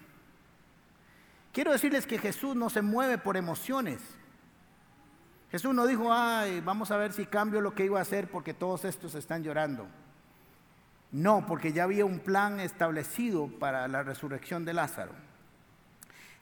Quiero 1.52 1.70
decirles 1.70 2.04
que 2.04 2.18
Jesús 2.18 2.56
no 2.56 2.68
se 2.68 2.82
mueve 2.82 3.18
por 3.18 3.36
emociones. 3.36 4.00
Jesús 5.52 5.72
no 5.72 5.86
dijo, 5.86 6.12
ay, 6.12 6.60
vamos 6.62 6.90
a 6.90 6.96
ver 6.96 7.12
si 7.12 7.26
cambio 7.26 7.60
lo 7.60 7.76
que 7.76 7.84
iba 7.84 8.00
a 8.00 8.02
hacer 8.02 8.28
porque 8.28 8.54
todos 8.54 8.84
estos 8.84 9.14
están 9.14 9.44
llorando. 9.44 9.86
No, 11.12 11.46
porque 11.46 11.72
ya 11.72 11.84
había 11.84 12.04
un 12.04 12.18
plan 12.18 12.58
establecido 12.58 13.46
para 13.60 13.86
la 13.86 14.02
resurrección 14.02 14.64
de 14.64 14.72
Lázaro. 14.72 15.12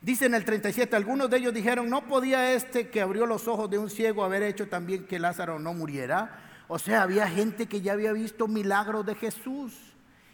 Dice 0.01 0.25
en 0.25 0.35
el 0.35 0.47
37, 0.47 0.97
algunos 0.97 1.29
de 1.29 1.37
ellos 1.37 1.53
dijeron, 1.53 1.91
¿no 1.91 2.07
podía 2.07 2.55
este 2.55 2.89
que 2.89 3.03
abrió 3.03 3.27
los 3.27 3.47
ojos 3.49 3.69
de 3.69 3.77
un 3.77 3.91
ciego 3.91 4.25
haber 4.25 4.43
hecho 4.45 4.67
también 4.67 5.07
que 5.07 5.19
Lázaro 5.19 5.59
no 5.59 5.75
muriera? 5.75 6.47
O 6.73 6.79
sea, 6.79 7.03
había 7.03 7.27
gente 7.27 7.67
que 7.67 7.81
ya 7.81 7.95
había 7.95 8.13
visto 8.13 8.47
milagros 8.47 9.05
de 9.05 9.17
Jesús 9.17 9.77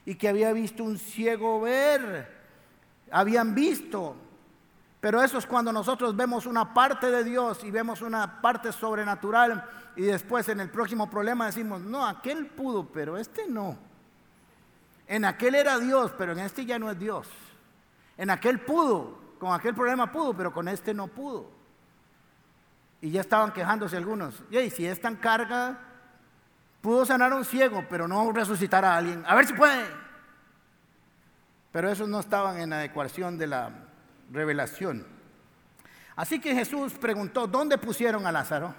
y 0.05 0.17
que 0.17 0.29
había 0.29 0.53
visto 0.53 0.85
un 0.85 0.99
ciego 0.99 1.63
ver. 1.63 2.31
Habían 3.11 3.55
visto. 3.55 4.15
Pero 5.01 5.23
eso 5.23 5.39
es 5.39 5.47
cuando 5.47 5.73
nosotros 5.73 6.15
vemos 6.15 6.45
una 6.45 6.75
parte 6.75 7.11
de 7.11 7.25
Dios 7.25 7.65
y 7.65 7.71
vemos 7.71 8.03
una 8.03 8.43
parte 8.43 8.71
sobrenatural 8.71 9.67
y 9.97 10.03
después 10.03 10.47
en 10.51 10.61
el 10.61 10.69
próximo 10.69 11.09
problema 11.09 11.47
decimos, 11.47 11.81
no, 11.81 12.07
aquel 12.07 12.49
pudo, 12.49 12.85
pero 12.85 13.17
este 13.17 13.49
no. 13.49 13.79
En 15.07 15.25
aquel 15.25 15.55
era 15.55 15.79
Dios, 15.79 16.13
pero 16.19 16.33
en 16.33 16.41
este 16.41 16.67
ya 16.67 16.79
no 16.79 16.91
es 16.91 16.99
Dios. 16.99 17.29
En 18.19 18.29
aquel 18.29 18.61
pudo, 18.61 19.19
con 19.39 19.55
aquel 19.55 19.75
problema 19.75 20.13
pudo, 20.13 20.37
pero 20.37 20.53
con 20.53 20.69
este 20.69 20.93
no 20.93 21.09
pudo. 21.09 21.49
Y 23.01 23.11
ya 23.11 23.23
estaban 23.23 23.55
quejándose 23.55 23.97
algunos. 23.97 24.43
Y 24.51 24.69
si 24.69 24.87
es 24.87 25.01
tan 25.01 25.17
carga, 25.17 25.86
Pudo 26.87 27.05
sanar 27.05 27.33
a 27.33 27.35
un 27.35 27.45
ciego, 27.45 27.85
pero 27.91 28.07
no 28.07 28.31
resucitar 28.31 28.85
a 28.85 28.97
alguien. 28.97 29.25
A 29.27 29.35
ver 29.35 29.45
si 29.45 29.55
puede. 29.55 29.83
Pero 31.73 31.91
esos 31.91 32.09
no 32.09 32.21
estaban 32.21 32.61
en 32.61 32.71
la 32.71 32.85
ecuación 32.85 33.37
de 33.37 33.49
la 33.49 33.73
revelación. 34.31 35.05
Así 36.15 36.39
que 36.39 36.55
Jesús 36.55 36.93
preguntó, 36.93 37.49
¿dónde 37.49 37.77
pusieron 37.77 38.25
a 38.25 38.31
Lázaro? 38.31 38.73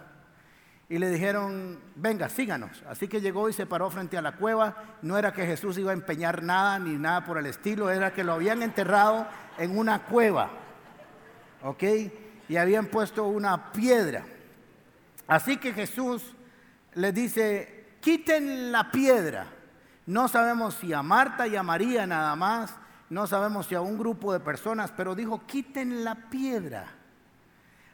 y 0.88 1.00
le 1.00 1.10
dijeron, 1.10 1.82
venga, 1.98 2.30
síganos. 2.30 2.82
Así 2.88 3.10
que 3.10 3.20
llegó 3.20 3.50
y 3.50 3.54
se 3.54 3.66
paró 3.66 3.90
frente 3.90 4.18
a 4.18 4.22
la 4.22 4.38
cueva. 4.38 4.98
No 5.02 5.18
era 5.18 5.34
que 5.34 5.46
Jesús 5.46 5.78
iba 5.78 5.92
a 5.92 5.94
empeñar 5.94 6.44
nada 6.44 6.80
ni 6.80 6.96
nada 6.96 7.26
por 7.26 7.38
el 7.38 7.46
estilo, 7.46 7.90
era 7.90 8.14
que 8.14 8.24
lo 8.24 8.32
habían 8.32 8.64
enterrado 8.64 9.28
en 9.58 9.78
una 9.78 10.04
cueva. 10.04 10.50
¿Ok? 11.62 11.84
Y 12.48 12.56
habían 12.56 12.86
puesto 12.86 13.26
una 13.26 13.74
piedra. 13.74 14.24
Así 15.28 15.58
que 15.58 15.74
Jesús 15.74 16.34
les 16.94 17.14
dice, 17.14 17.77
quiten 18.08 18.72
la 18.72 18.90
piedra. 18.90 19.48
No 20.06 20.30
sabemos 20.30 20.76
si 20.76 20.94
a 20.94 21.04
Marta 21.04 21.46
y 21.46 21.58
a 21.58 21.62
María 21.62 22.08
nada 22.08 22.38
más, 22.38 22.74
no 23.10 23.28
sabemos 23.28 23.68
si 23.68 23.76
a 23.76 23.82
un 23.82 23.98
grupo 23.98 24.32
de 24.32 24.40
personas, 24.40 24.94
pero 24.96 25.14
dijo, 25.14 25.46
quiten 25.46 26.06
la 26.06 26.16
piedra. 26.16 26.88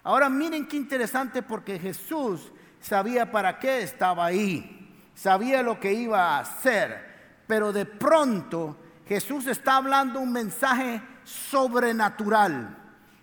Ahora 0.04 0.30
miren 0.30 0.68
qué 0.68 0.78
interesante 0.78 1.42
porque 1.42 1.80
Jesús 1.80 2.52
sabía 2.80 3.32
para 3.32 3.58
qué 3.58 3.82
estaba 3.82 4.26
ahí, 4.26 4.94
sabía 5.16 5.64
lo 5.64 5.80
que 5.80 5.92
iba 5.94 6.38
a 6.38 6.42
hacer, 6.42 7.42
pero 7.48 7.74
de 7.74 7.88
pronto 7.88 8.78
Jesús 9.08 9.48
está 9.48 9.78
hablando 9.78 10.20
un 10.20 10.32
mensaje 10.32 11.02
sobrenatural, 11.24 12.78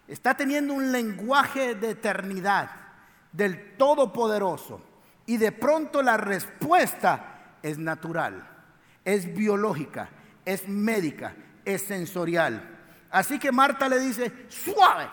está 0.08 0.34
teniendo 0.34 0.74
un 0.74 0.90
lenguaje 0.90 1.76
de 1.76 1.90
eternidad, 1.90 2.68
del 3.30 3.76
Todopoderoso, 3.76 4.89
y 5.30 5.36
de 5.36 5.52
pronto 5.52 6.02
la 6.02 6.16
respuesta 6.16 7.58
es 7.62 7.78
natural, 7.78 8.44
es 9.04 9.32
biológica, 9.32 10.08
es 10.44 10.66
médica, 10.66 11.34
es 11.64 11.82
sensorial. 11.82 12.80
Así 13.12 13.38
que 13.38 13.52
Marta 13.52 13.88
le 13.88 14.00
dice, 14.00 14.46
suave, 14.48 15.08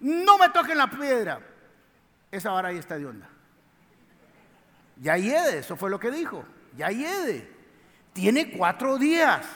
no 0.00 0.36
me 0.36 0.50
toquen 0.50 0.76
la 0.76 0.90
piedra. 0.90 1.40
Esa 2.30 2.50
vara 2.50 2.68
ahí 2.68 2.76
está 2.76 2.98
de 2.98 3.06
onda. 3.06 3.30
Ya 5.00 5.16
hiede, 5.16 5.60
eso 5.60 5.74
fue 5.74 5.88
lo 5.88 5.98
que 5.98 6.10
dijo. 6.10 6.44
Ya 6.76 6.88
hiede. 6.88 7.50
Tiene 8.12 8.50
cuatro 8.50 8.98
días. 8.98 9.46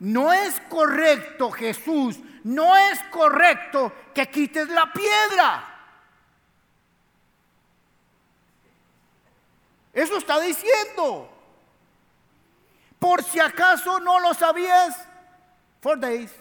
No 0.00 0.32
es 0.32 0.60
correcto, 0.68 1.52
Jesús, 1.52 2.18
no 2.42 2.76
es 2.76 2.98
correcto 3.12 3.92
que 4.12 4.28
quites 4.28 4.68
la 4.68 4.92
piedra. 4.92 5.71
Eso 9.92 10.16
está 10.16 10.40
diciendo. 10.40 11.28
Por 12.98 13.22
si 13.22 13.40
acaso 13.40 13.98
no 14.00 14.20
lo 14.20 14.32
sabías, 14.32 14.96
four 15.80 15.98
days. 15.98 16.32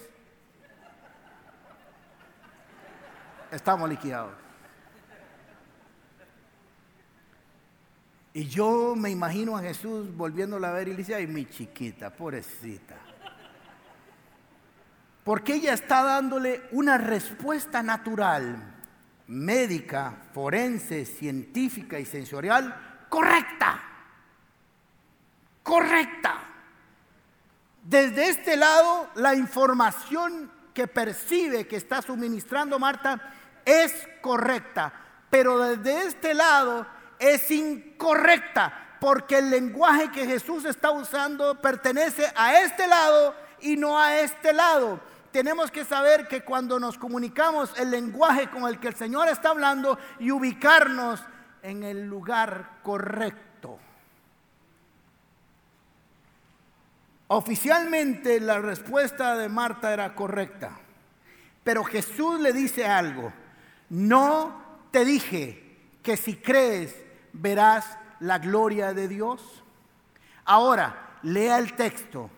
Estamos 3.51 3.89
liquidados. 3.89 4.33
Y 8.33 8.47
yo 8.47 8.95
me 8.95 9.09
imagino 9.09 9.57
a 9.57 9.61
Jesús 9.61 10.15
volviéndola 10.15 10.69
a 10.69 10.73
ver 10.73 10.87
y 10.87 10.91
le 10.91 10.97
dice, 10.97 11.15
ay, 11.15 11.27
mi 11.27 11.45
chiquita, 11.45 12.11
pobrecita. 12.11 12.95
Porque 15.25 15.55
ella 15.55 15.73
está 15.73 16.01
dándole 16.03 16.61
una 16.71 16.97
respuesta 16.97 17.83
natural, 17.83 18.75
médica, 19.27 20.15
forense, 20.33 21.05
científica 21.05 21.99
y 21.99 22.05
sensorial 22.05 22.90
correcta. 23.11 23.83
Correcta. 25.61 26.39
Desde 27.83 28.29
este 28.29 28.55
lado, 28.55 29.09
la 29.15 29.35
información 29.35 30.49
que 30.73 30.87
percibe 30.87 31.67
que 31.67 31.75
está 31.75 32.01
suministrando 32.01 32.79
Marta 32.79 33.33
es 33.65 34.07
correcta. 34.21 34.93
Pero 35.29 35.59
desde 35.59 36.07
este 36.07 36.33
lado, 36.33 36.87
es 37.19 37.51
incorrecta 37.51 38.97
porque 39.01 39.39
el 39.39 39.49
lenguaje 39.49 40.09
que 40.11 40.25
Jesús 40.25 40.63
está 40.63 40.91
usando 40.91 41.61
pertenece 41.61 42.31
a 42.35 42.61
este 42.61 42.87
lado 42.87 43.35
y 43.59 43.75
no 43.75 43.99
a 43.99 44.19
este 44.19 44.53
lado. 44.53 45.01
Tenemos 45.33 45.69
que 45.69 45.83
saber 45.83 46.29
que 46.29 46.45
cuando 46.45 46.79
nos 46.79 46.97
comunicamos 46.97 47.77
el 47.77 47.91
lenguaje 47.91 48.49
con 48.49 48.63
el 48.63 48.79
que 48.79 48.87
el 48.87 48.95
Señor 48.95 49.27
está 49.27 49.49
hablando 49.49 49.99
y 50.19 50.31
ubicarnos 50.31 51.21
en 51.63 51.83
el 51.83 52.07
lugar 52.07 52.79
correcto. 52.83 53.79
Oficialmente 57.27 58.39
la 58.39 58.59
respuesta 58.59 59.37
de 59.37 59.47
Marta 59.47 59.93
era 59.93 60.15
correcta, 60.15 60.71
pero 61.63 61.83
Jesús 61.83 62.39
le 62.39 62.51
dice 62.51 62.85
algo, 62.85 63.31
no 63.89 64.61
te 64.91 65.05
dije 65.05 65.77
que 66.03 66.17
si 66.17 66.35
crees 66.35 66.95
verás 67.33 67.97
la 68.19 68.39
gloria 68.39 68.93
de 68.93 69.07
Dios. 69.07 69.63
Ahora, 70.45 71.17
lea 71.23 71.57
el 71.57 71.73
texto. 71.75 72.29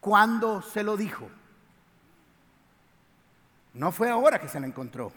¿Cuándo 0.00 0.62
se 0.62 0.82
lo 0.82 0.96
dijo? 0.96 1.28
No 3.74 3.92
fue 3.92 4.10
ahora 4.10 4.40
que 4.40 4.48
se 4.48 4.60
la 4.60 4.66
encontró. 4.66 5.12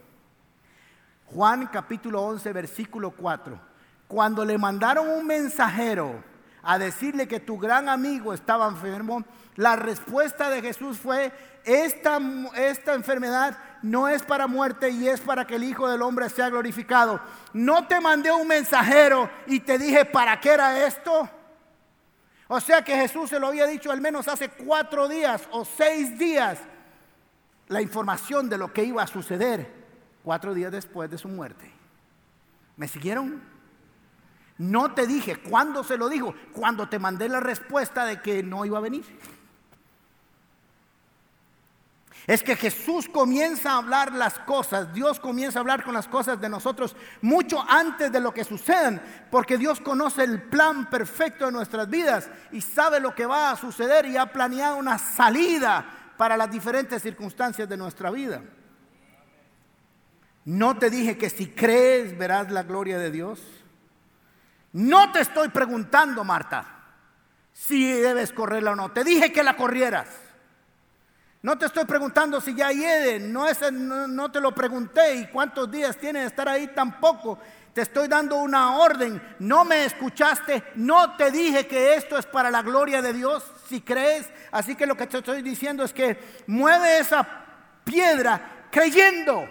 Juan 1.34 1.68
capítulo 1.68 2.22
11, 2.22 2.54
versículo 2.54 3.12
4. 3.12 3.60
Cuando 4.08 4.46
le 4.46 4.58
mandaron 4.58 5.10
un 5.10 5.26
mensajero 5.26 6.24
a 6.62 6.78
decirle 6.78 7.28
que 7.28 7.40
tu 7.40 7.58
gran 7.58 7.90
amigo 7.90 8.34
estaba 8.34 8.68
enfermo, 8.68 9.24
la 9.56 9.76
respuesta 9.76 10.50
de 10.50 10.62
Jesús 10.62 10.98
fue, 11.00 11.32
esta, 11.64 12.20
esta 12.56 12.94
enfermedad 12.94 13.58
no 13.82 14.08
es 14.08 14.22
para 14.24 14.48
muerte 14.48 14.90
y 14.90 15.08
es 15.08 15.22
para 15.22 15.48
que 15.48 15.56
el 15.56 15.64
Hijo 15.64 15.88
del 15.88 16.02
Hombre 16.02 16.30
sea 16.30 16.50
glorificado. 16.50 17.20
No 17.54 17.88
te 17.88 18.00
mandé 18.00 18.32
un 18.32 18.48
mensajero 18.48 19.30
y 19.48 19.60
te 19.62 19.78
dije, 19.78 20.06
¿para 20.06 20.40
qué 20.40 20.54
era 20.54 20.86
esto? 20.86 21.30
O 22.48 22.60
sea 22.60 22.84
que 22.84 22.96
Jesús 22.96 23.32
se 23.32 23.40
lo 23.40 23.48
había 23.48 23.66
dicho 23.66 23.92
al 23.92 24.02
menos 24.02 24.28
hace 24.28 24.50
cuatro 24.50 25.08
días 25.08 25.48
o 25.52 25.66
seis 25.66 26.18
días 26.20 26.60
la 27.68 27.82
información 27.82 28.48
de 28.48 28.60
lo 28.60 28.72
que 28.72 28.84
iba 28.84 29.02
a 29.02 29.08
suceder 29.08 29.75
cuatro 30.26 30.56
días 30.56 30.72
después 30.72 31.10
de 31.10 31.20
su 31.20 31.30
muerte. 31.30 31.72
¿Me 32.76 32.88
siguieron? 32.88 33.42
No 34.58 34.94
te 34.94 35.06
dije, 35.06 35.38
¿cuándo 35.38 35.84
se 35.84 35.98
lo 35.98 36.10
dijo? 36.10 36.34
Cuando 36.52 36.90
te 36.90 36.98
mandé 36.98 37.30
la 37.30 37.40
respuesta 37.40 38.06
de 38.06 38.22
que 38.22 38.42
no 38.42 38.66
iba 38.66 38.80
a 38.80 38.82
venir. 38.82 39.06
Es 42.26 42.42
que 42.42 42.56
Jesús 42.56 43.08
comienza 43.08 43.74
a 43.74 43.78
hablar 43.78 44.14
las 44.14 44.40
cosas, 44.40 44.92
Dios 44.96 45.20
comienza 45.20 45.60
a 45.60 45.62
hablar 45.62 45.84
con 45.84 45.94
las 45.94 46.08
cosas 46.08 46.42
de 46.42 46.50
nosotros 46.50 46.96
mucho 47.22 47.64
antes 47.70 48.12
de 48.12 48.20
lo 48.20 48.34
que 48.34 48.44
sucedan, 48.44 49.00
porque 49.30 49.60
Dios 49.60 49.80
conoce 49.80 50.24
el 50.24 50.42
plan 50.42 50.90
perfecto 50.90 51.46
de 51.46 51.52
nuestras 51.52 51.88
vidas 51.88 52.32
y 52.52 52.62
sabe 52.62 53.00
lo 53.00 53.14
que 53.14 53.28
va 53.28 53.52
a 53.52 53.56
suceder 53.56 54.08
y 54.08 54.18
ha 54.18 54.34
planeado 54.34 54.78
una 54.78 54.98
salida 54.98 55.86
para 56.18 56.36
las 56.36 56.50
diferentes 56.50 57.04
circunstancias 57.04 57.70
de 57.70 57.78
nuestra 57.78 58.10
vida. 58.10 58.42
No 60.46 60.78
te 60.78 60.92
dije 60.92 61.18
que 61.18 61.30
si 61.30 61.48
crees 61.48 62.18
verás 62.18 62.52
la 62.52 62.64
gloria 62.64 63.00
de 63.00 63.12
Dios. 63.12 63.42
No 64.74 65.12
te 65.12 65.22
estoy 65.22 65.50
preguntando, 65.50 66.24
Marta, 66.24 66.66
si 67.52 67.92
debes 67.92 68.32
correrla 68.32 68.72
o 68.72 68.76
no. 68.76 68.92
Te 68.92 69.04
dije 69.04 69.32
que 69.32 69.44
la 69.44 69.58
corrieras. 69.58 70.08
No 71.42 71.58
te 71.58 71.68
estoy 71.68 71.86
preguntando 71.86 72.42
si 72.42 72.56
ya 72.56 72.72
hiede, 72.72 73.20
no, 73.20 73.46
no, 74.08 74.32
te 74.32 74.42
lo 74.42 74.54
pregunté 74.54 75.16
y 75.16 75.28
cuántos 75.28 75.70
días 75.70 75.96
tiene 75.96 76.22
de 76.22 76.26
estar 76.26 76.50
ahí 76.50 76.68
tampoco. 76.68 77.40
Te 77.74 77.82
estoy 77.82 78.08
dando 78.08 78.38
una 78.38 78.78
orden, 78.78 79.22
no 79.40 79.64
me 79.64 79.86
escuchaste, 79.86 80.64
no 80.76 81.16
te 81.16 81.30
dije 81.30 81.68
que 81.68 81.96
esto 81.96 82.18
es 82.18 82.26
para 82.26 82.50
la 82.50 82.64
gloria 82.64 83.02
de 83.02 83.14
Dios, 83.14 83.44
si 83.68 83.82
crees. 83.82 84.28
Así 84.52 84.76
que 84.76 84.88
lo 84.88 84.98
que 84.98 85.08
te 85.08 85.20
estoy 85.20 85.42
diciendo 85.42 85.84
es 85.84 85.94
que 85.94 86.44
mueve 86.48 86.98
esa 87.00 87.28
piedra 87.84 88.68
creyendo. 88.72 89.48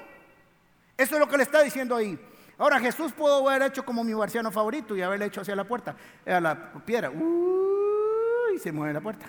Eso 0.97 1.15
es 1.15 1.21
lo 1.21 1.29
que 1.29 1.37
le 1.37 1.43
está 1.43 1.63
diciendo 1.63 1.97
ahí. 1.97 2.19
Ahora 2.57 2.79
Jesús 2.79 3.13
pudo 3.13 3.49
haber 3.49 3.63
hecho 3.63 3.85
como 3.85 4.05
mi 4.05 4.15
marciano 4.15 4.51
favorito 4.53 4.97
y 4.97 5.03
haberle 5.03 5.27
hecho 5.27 5.41
hacia 5.41 5.57
la 5.57 5.65
puerta, 5.65 5.97
a 6.27 6.41
la 6.41 6.73
piedra. 6.85 7.11
y 8.55 8.59
se 8.59 8.71
mueve 8.71 8.93
la 8.93 9.01
puerta. 9.01 9.27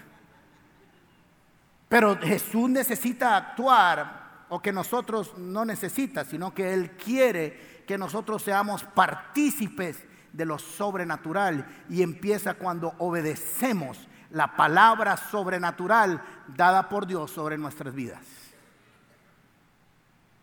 Pero 1.89 2.17
Jesús 2.19 2.69
necesita 2.69 3.35
actuar 3.35 4.45
o 4.49 4.61
que 4.61 4.71
nosotros 4.71 5.37
no 5.37 5.65
necesita, 5.65 6.23
sino 6.23 6.53
que 6.53 6.73
Él 6.73 6.91
quiere 6.91 7.83
que 7.87 7.97
nosotros 7.97 8.43
seamos 8.43 8.83
partícipes 8.83 10.03
de 10.31 10.45
lo 10.45 10.59
sobrenatural 10.59 11.65
y 11.89 12.03
empieza 12.03 12.55
cuando 12.55 12.93
obedecemos 12.99 14.07
la 14.31 14.55
palabra 14.55 15.17
sobrenatural 15.17 16.21
dada 16.47 16.89
por 16.89 17.07
Dios 17.07 17.31
sobre 17.31 17.57
nuestras 17.57 17.93
vidas. 17.95 18.23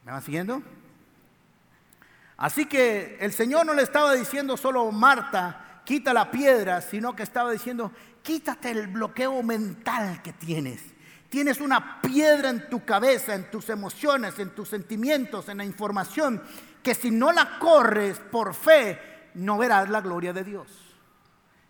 ¿Me 0.05 0.13
van 0.13 0.23
siguiendo? 0.23 0.63
Así 2.43 2.67
que 2.67 3.19
el 3.21 3.33
Señor 3.33 3.65
no 3.65 3.73
le 3.73 3.85
estaba 3.85 4.15
diciendo 4.15 4.57
solo 4.57 4.91
Marta, 4.91 5.81
quita 5.85 6.13
la 6.13 6.29
piedra, 6.29 6.81
sino 6.81 7.15
que 7.15 7.23
estaba 7.23 7.53
diciendo, 7.53 7.93
quítate 8.21 8.73
el 8.73 8.89
bloqueo 8.89 9.45
mental 9.45 10.23
que 10.23 10.33
tienes. 10.33 10.83
Tienes 11.31 11.61
una 11.61 12.03
piedra 12.03 12.51
en 12.51 12.69
tu 12.69 12.85
cabeza, 12.85 13.37
en 13.37 13.49
tus 13.49 13.69
emociones, 13.69 14.41
en 14.41 14.51
tus 14.57 14.71
sentimientos, 14.71 15.49
en 15.49 15.59
la 15.59 15.65
información, 15.65 16.43
que 16.83 16.97
si 16.97 17.13
no 17.13 17.31
la 17.31 17.61
corres 17.61 18.19
por 18.19 18.55
fe, 18.55 19.31
no 19.35 19.57
verás 19.57 19.89
la 19.89 20.01
gloria 20.01 20.33
de 20.33 20.43
Dios. 20.43 20.67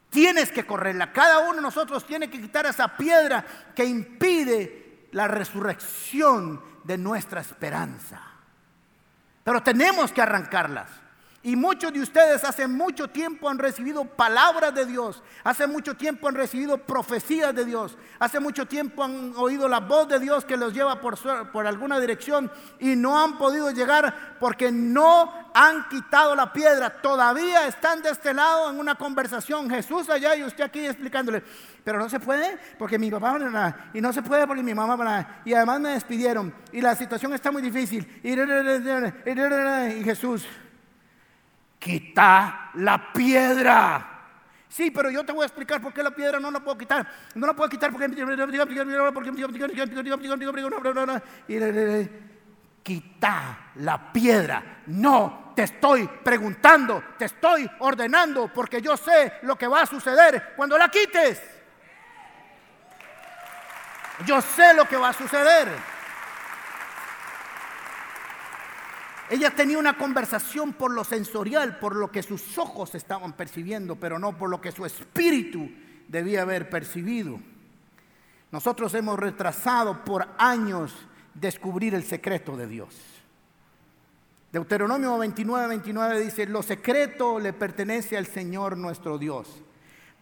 Tienes 0.09 0.51
que 0.51 0.65
correrla. 0.65 1.13
Cada 1.13 1.41
uno 1.41 1.57
de 1.57 1.61
nosotros 1.61 2.07
tiene 2.07 2.31
que 2.31 2.41
quitar 2.41 2.65
esa 2.65 2.97
piedra 2.97 3.45
que 3.77 3.85
impide 3.85 5.09
la 5.13 5.29
resurrección 5.29 6.63
de 6.83 6.97
nuestra 6.97 7.43
esperanza. 7.43 8.32
Pero 9.45 9.63
tenemos 9.63 10.13
que 10.13 10.23
arrancarlas. 10.23 11.02
Y 11.45 11.57
muchos 11.57 11.93
de 11.93 12.01
ustedes 12.01 12.45
hace 12.45 12.69
mucho 12.69 13.09
tiempo 13.09 13.49
han 13.49 13.59
recibido 13.59 14.05
palabras 14.05 14.73
de 14.73 14.87
Dios, 14.87 15.25
hace 15.43 15.67
mucho 15.67 15.97
tiempo 15.97 16.29
han 16.29 16.37
recibido 16.37 16.79
profecías 16.79 17.53
de 17.53 17.65
Dios, 17.65 17.99
hace 18.21 18.39
mucho 18.39 18.67
tiempo 18.67 19.03
han 19.03 19.33
oído 19.37 19.69
la 19.69 19.81
voz 19.81 20.07
de 20.07 20.21
Dios 20.21 20.45
que 20.45 20.57
los 20.57 20.73
lleva 20.73 21.01
por, 21.01 21.67
alguna 21.67 21.99
dirección 21.99 22.49
y 22.79 22.95
no 22.95 23.21
han 23.21 23.39
podido 23.39 23.73
llegar 23.73 24.37
porque 24.39 24.71
no 24.71 25.33
han 25.53 25.89
quitado 25.89 26.37
la 26.37 26.53
piedra. 26.53 27.03
Todavía 27.03 27.67
están 27.67 28.03
de 28.03 28.11
este 28.11 28.33
lado 28.33 28.71
en 28.71 28.79
una 28.79 28.95
conversación, 28.95 29.69
Jesús 29.69 30.09
allá 30.11 30.37
y 30.37 30.45
usted 30.45 30.63
aquí 30.63 30.87
explicándole. 30.87 31.43
Pero 31.83 31.99
no 31.99 32.09
se 32.09 32.21
puede 32.21 32.57
porque 32.79 33.01
mi 33.01 33.11
papá 33.11 33.37
y 33.93 34.01
no 34.01 34.13
se 34.13 34.23
puede 34.23 34.47
porque 34.47 34.63
mi 34.63 34.75
mamá 34.75 35.43
y 35.45 35.55
además 35.55 35.81
me 35.81 35.89
despidieron 35.89 36.55
y 36.71 36.81
la 36.81 36.95
situación 36.95 37.35
está 37.35 37.51
muy 37.51 37.63
difícil 37.63 38.07
y 38.23 40.05
Jesús 40.05 40.47
quita 41.83 42.71
la 42.75 43.13
piedra. 43.13 44.09
Sí, 44.69 44.91
pero 44.91 45.11
yo 45.11 45.25
te 45.25 45.33
voy 45.33 45.43
a 45.43 45.47
explicar 45.47 45.83
por 45.83 45.93
qué 45.93 46.03
la 46.03 46.13
piedra 46.13 46.39
no 46.39 46.51
la 46.51 46.61
puedo 46.61 46.79
quitar. 46.79 47.07
No 47.35 47.47
la 47.47 47.53
puedo 47.53 47.69
quitar 47.69 47.91
porque 47.93 48.09
quita 52.83 53.59
la 53.75 54.13
piedra. 54.13 54.83
No 54.87 55.53
te 55.55 55.65
estoy 55.65 56.09
preguntando, 56.23 57.03
te 57.19 57.27
estoy 57.27 57.71
ordenando 57.81 58.51
porque 58.55 58.81
yo 58.81 58.97
sé 58.97 59.35
lo 59.43 59.57
que 59.57 59.67
va 59.67 59.83
a 59.83 59.87
suceder 59.87 60.55
cuando 60.57 60.79
la 60.79 60.89
quites. 60.89 61.43
Yo 64.25 64.41
sé 64.41 64.73
lo 64.73 64.87
que 64.87 64.97
va 64.97 65.09
a 65.09 65.13
suceder. 65.13 65.92
Ella 69.33 69.51
tenía 69.51 69.79
una 69.79 69.97
conversación 69.97 70.75
por 70.75 70.91
lo 70.91 71.05
sensorial, 71.05 71.79
por 71.79 71.97
lo 71.97 72.13
que 72.13 72.23
sus 72.23 72.59
ojos 72.59 72.95
estaban 72.95 73.33
percibiendo, 73.33 73.97
pero 73.97 74.19
no 74.19 74.37
por 74.37 74.51
lo 74.51 74.61
que 74.61 74.73
su 74.73 74.85
espíritu 74.85 75.71
debía 76.07 76.43
haber 76.43 76.69
percibido. 76.69 77.41
Nosotros 78.51 78.93
hemos 78.93 79.19
retrasado 79.19 80.05
por 80.05 80.29
años 80.37 80.95
descubrir 81.33 81.95
el 81.95 82.05
secreto 82.05 82.59
de 82.59 82.67
Dios. 82.67 82.95
Deuteronomio 84.53 85.17
29, 85.17 85.67
29 85.67 86.21
dice, 86.21 86.45
lo 86.45 86.63
secreto 86.63 87.41
le 87.41 87.55
pertenece 87.55 88.19
al 88.19 88.27
Señor 88.27 88.77
nuestro 88.77 89.17
Dios, 89.17 89.63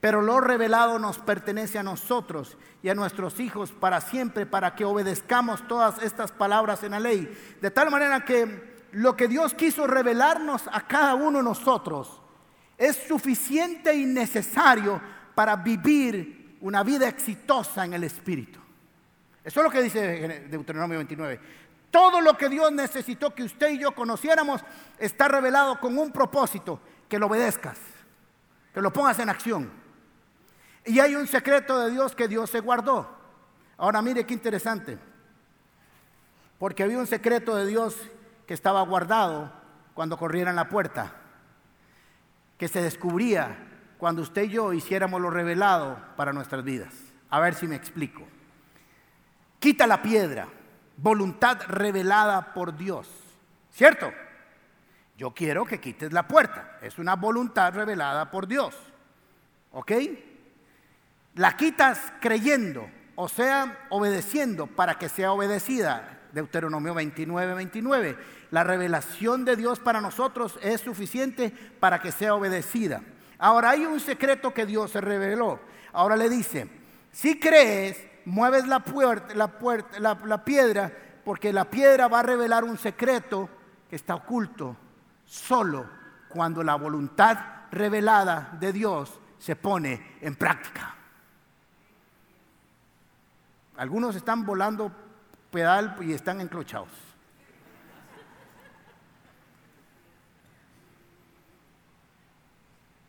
pero 0.00 0.22
lo 0.22 0.40
revelado 0.40 1.00
nos 1.00 1.18
pertenece 1.18 1.80
a 1.80 1.82
nosotros 1.82 2.56
y 2.80 2.90
a 2.90 2.94
nuestros 2.94 3.40
hijos 3.40 3.72
para 3.72 4.00
siempre, 4.00 4.46
para 4.46 4.76
que 4.76 4.84
obedezcamos 4.84 5.66
todas 5.66 6.00
estas 6.00 6.30
palabras 6.30 6.84
en 6.84 6.92
la 6.92 7.00
ley. 7.00 7.36
De 7.60 7.72
tal 7.72 7.90
manera 7.90 8.24
que 8.24 8.69
lo 8.92 9.16
que 9.16 9.28
Dios 9.28 9.54
quiso 9.54 9.86
revelarnos 9.86 10.68
a 10.72 10.86
cada 10.86 11.14
uno 11.14 11.38
de 11.38 11.44
nosotros 11.44 12.20
es 12.76 12.96
suficiente 12.96 13.94
y 13.94 14.06
necesario 14.06 15.00
para 15.34 15.56
vivir 15.56 16.56
una 16.60 16.82
vida 16.82 17.08
exitosa 17.08 17.84
en 17.84 17.94
el 17.94 18.04
Espíritu. 18.04 18.58
Eso 19.44 19.60
es 19.60 19.64
lo 19.64 19.70
que 19.70 19.82
dice 19.82 20.46
Deuteronomio 20.48 20.98
29. 20.98 21.40
Todo 21.90 22.20
lo 22.20 22.36
que 22.36 22.48
Dios 22.48 22.70
necesitó 22.72 23.34
que 23.34 23.42
usted 23.42 23.70
y 23.70 23.78
yo 23.78 23.92
conociéramos 23.92 24.62
está 24.98 25.28
revelado 25.28 25.80
con 25.80 25.98
un 25.98 26.12
propósito, 26.12 26.80
que 27.08 27.18
lo 27.18 27.26
obedezcas, 27.26 27.78
que 28.72 28.80
lo 28.80 28.92
pongas 28.92 29.18
en 29.18 29.28
acción. 29.28 29.70
Y 30.84 31.00
hay 31.00 31.16
un 31.16 31.26
secreto 31.26 31.78
de 31.80 31.90
Dios 31.90 32.14
que 32.14 32.28
Dios 32.28 32.50
se 32.50 32.60
guardó. 32.60 33.08
Ahora 33.76 34.02
mire 34.02 34.24
qué 34.24 34.34
interesante, 34.34 34.98
porque 36.58 36.82
había 36.82 36.98
un 36.98 37.06
secreto 37.06 37.56
de 37.56 37.66
Dios 37.66 37.96
que 38.50 38.54
estaba 38.54 38.82
guardado 38.82 39.48
cuando 39.94 40.18
corrieran 40.18 40.56
la 40.56 40.68
puerta, 40.68 41.12
que 42.58 42.66
se 42.66 42.82
descubría 42.82 43.56
cuando 43.96 44.22
usted 44.22 44.42
y 44.42 44.48
yo 44.48 44.72
hiciéramos 44.72 45.20
lo 45.20 45.30
revelado 45.30 45.96
para 46.16 46.32
nuestras 46.32 46.64
vidas. 46.64 46.92
A 47.28 47.38
ver 47.38 47.54
si 47.54 47.68
me 47.68 47.76
explico. 47.76 48.26
Quita 49.60 49.86
la 49.86 50.02
piedra, 50.02 50.48
voluntad 50.96 51.60
revelada 51.68 52.52
por 52.52 52.76
Dios, 52.76 53.08
¿cierto? 53.70 54.12
Yo 55.16 55.30
quiero 55.30 55.64
que 55.64 55.80
quites 55.80 56.12
la 56.12 56.26
puerta, 56.26 56.76
es 56.82 56.98
una 56.98 57.14
voluntad 57.14 57.72
revelada 57.72 58.32
por 58.32 58.48
Dios, 58.48 58.74
¿ok? 59.70 59.92
La 61.36 61.56
quitas 61.56 62.12
creyendo, 62.20 62.90
o 63.14 63.28
sea, 63.28 63.86
obedeciendo 63.90 64.66
para 64.66 64.98
que 64.98 65.08
sea 65.08 65.30
obedecida. 65.30 66.16
Deuteronomio 66.32 66.94
29, 66.94 67.54
29. 67.54 68.39
La 68.50 68.64
revelación 68.64 69.44
de 69.44 69.56
Dios 69.56 69.78
para 69.78 70.00
nosotros 70.00 70.58
es 70.62 70.80
suficiente 70.80 71.50
para 71.78 72.00
que 72.00 72.10
sea 72.10 72.34
obedecida. 72.34 73.02
Ahora 73.38 73.70
hay 73.70 73.86
un 73.86 74.00
secreto 74.00 74.52
que 74.52 74.66
Dios 74.66 74.90
se 74.90 75.00
reveló. 75.00 75.60
Ahora 75.92 76.16
le 76.16 76.28
dice, 76.28 76.68
si 77.12 77.38
crees, 77.38 78.04
mueves 78.24 78.66
la, 78.66 78.80
puerta, 78.80 79.34
la, 79.34 80.44
piedra, 80.44 80.92
porque 81.24 81.52
la 81.52 81.64
piedra 81.64 82.08
va 82.08 82.20
a 82.20 82.24
revelar 82.24 82.64
un 82.64 82.76
secreto 82.76 83.48
que 83.88 83.96
está 83.96 84.16
oculto 84.16 84.76
solo 85.24 85.88
cuando 86.28 86.62
la 86.62 86.74
voluntad 86.74 87.38
revelada 87.70 88.56
de 88.58 88.72
Dios 88.72 89.18
se 89.38 89.56
pone 89.56 90.18
en 90.20 90.34
práctica. 90.34 90.94
Algunos 93.76 94.14
están 94.14 94.44
volando 94.44 94.92
pedal 95.50 95.96
y 96.02 96.12
están 96.12 96.40
encrochados. 96.40 97.09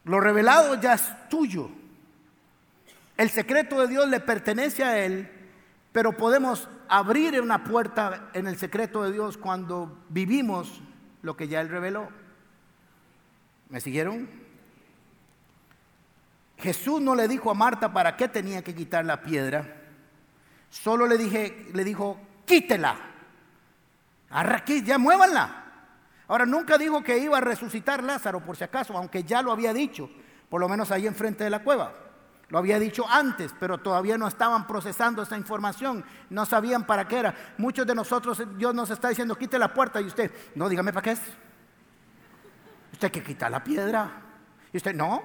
Lo 0.03 0.19
revelado 0.19 0.75
ya 0.75 0.93
es 0.93 1.29
tuyo. 1.29 1.69
El 3.17 3.29
secreto 3.29 3.79
de 3.81 3.87
Dios 3.87 4.09
le 4.09 4.19
pertenece 4.19 4.83
a 4.83 4.97
Él, 4.97 5.29
pero 5.91 6.17
podemos 6.17 6.67
abrir 6.87 7.39
una 7.39 7.63
puerta 7.63 8.29
en 8.33 8.47
el 8.47 8.57
secreto 8.57 9.03
de 9.03 9.11
Dios 9.11 9.37
cuando 9.37 10.05
vivimos 10.09 10.81
lo 11.21 11.37
que 11.37 11.47
ya 11.47 11.61
Él 11.61 11.69
reveló. 11.69 12.09
¿Me 13.69 13.79
siguieron? 13.79 14.27
Jesús 16.57 17.01
no 17.01 17.15
le 17.15 17.27
dijo 17.27 17.49
a 17.51 17.55
Marta 17.55 17.91
para 17.91 18.17
qué 18.17 18.27
tenía 18.27 18.63
que 18.63 18.75
quitar 18.75 19.05
la 19.05 19.21
piedra. 19.21 19.81
Solo 20.69 21.07
le, 21.07 21.17
dije, 21.17 21.67
le 21.73 21.83
dijo, 21.83 22.19
quítela. 22.45 22.95
Arraquí, 24.29 24.83
ya 24.83 24.97
muévanla. 24.97 25.60
Ahora, 26.31 26.45
nunca 26.45 26.77
dijo 26.77 27.03
que 27.03 27.17
iba 27.17 27.39
a 27.39 27.41
resucitar 27.41 28.01
Lázaro, 28.01 28.39
por 28.39 28.55
si 28.55 28.63
acaso, 28.63 28.95
aunque 28.95 29.25
ya 29.25 29.41
lo 29.41 29.51
había 29.51 29.73
dicho, 29.73 30.09
por 30.47 30.61
lo 30.61 30.69
menos 30.69 30.89
ahí 30.89 31.05
enfrente 31.05 31.43
de 31.43 31.49
la 31.49 31.59
cueva. 31.61 31.91
Lo 32.47 32.57
había 32.57 32.79
dicho 32.79 33.05
antes, 33.05 33.53
pero 33.59 33.79
todavía 33.79 34.17
no 34.17 34.29
estaban 34.29 34.65
procesando 34.65 35.23
esa 35.23 35.35
información, 35.35 36.05
no 36.29 36.45
sabían 36.45 36.85
para 36.87 37.05
qué 37.05 37.19
era. 37.19 37.35
Muchos 37.57 37.85
de 37.85 37.93
nosotros, 37.93 38.41
Dios 38.55 38.73
nos 38.73 38.89
está 38.89 39.09
diciendo, 39.09 39.35
quite 39.35 39.59
la 39.59 39.73
puerta, 39.73 39.99
y 39.99 40.05
usted, 40.05 40.31
no, 40.55 40.69
dígame 40.69 40.93
para 40.93 41.03
qué 41.03 41.11
es. 41.11 41.21
Usted 42.93 43.11
que 43.11 43.23
quita 43.23 43.49
la 43.49 43.61
piedra. 43.61 44.09
Y 44.71 44.77
usted, 44.77 44.95
no, 44.95 45.21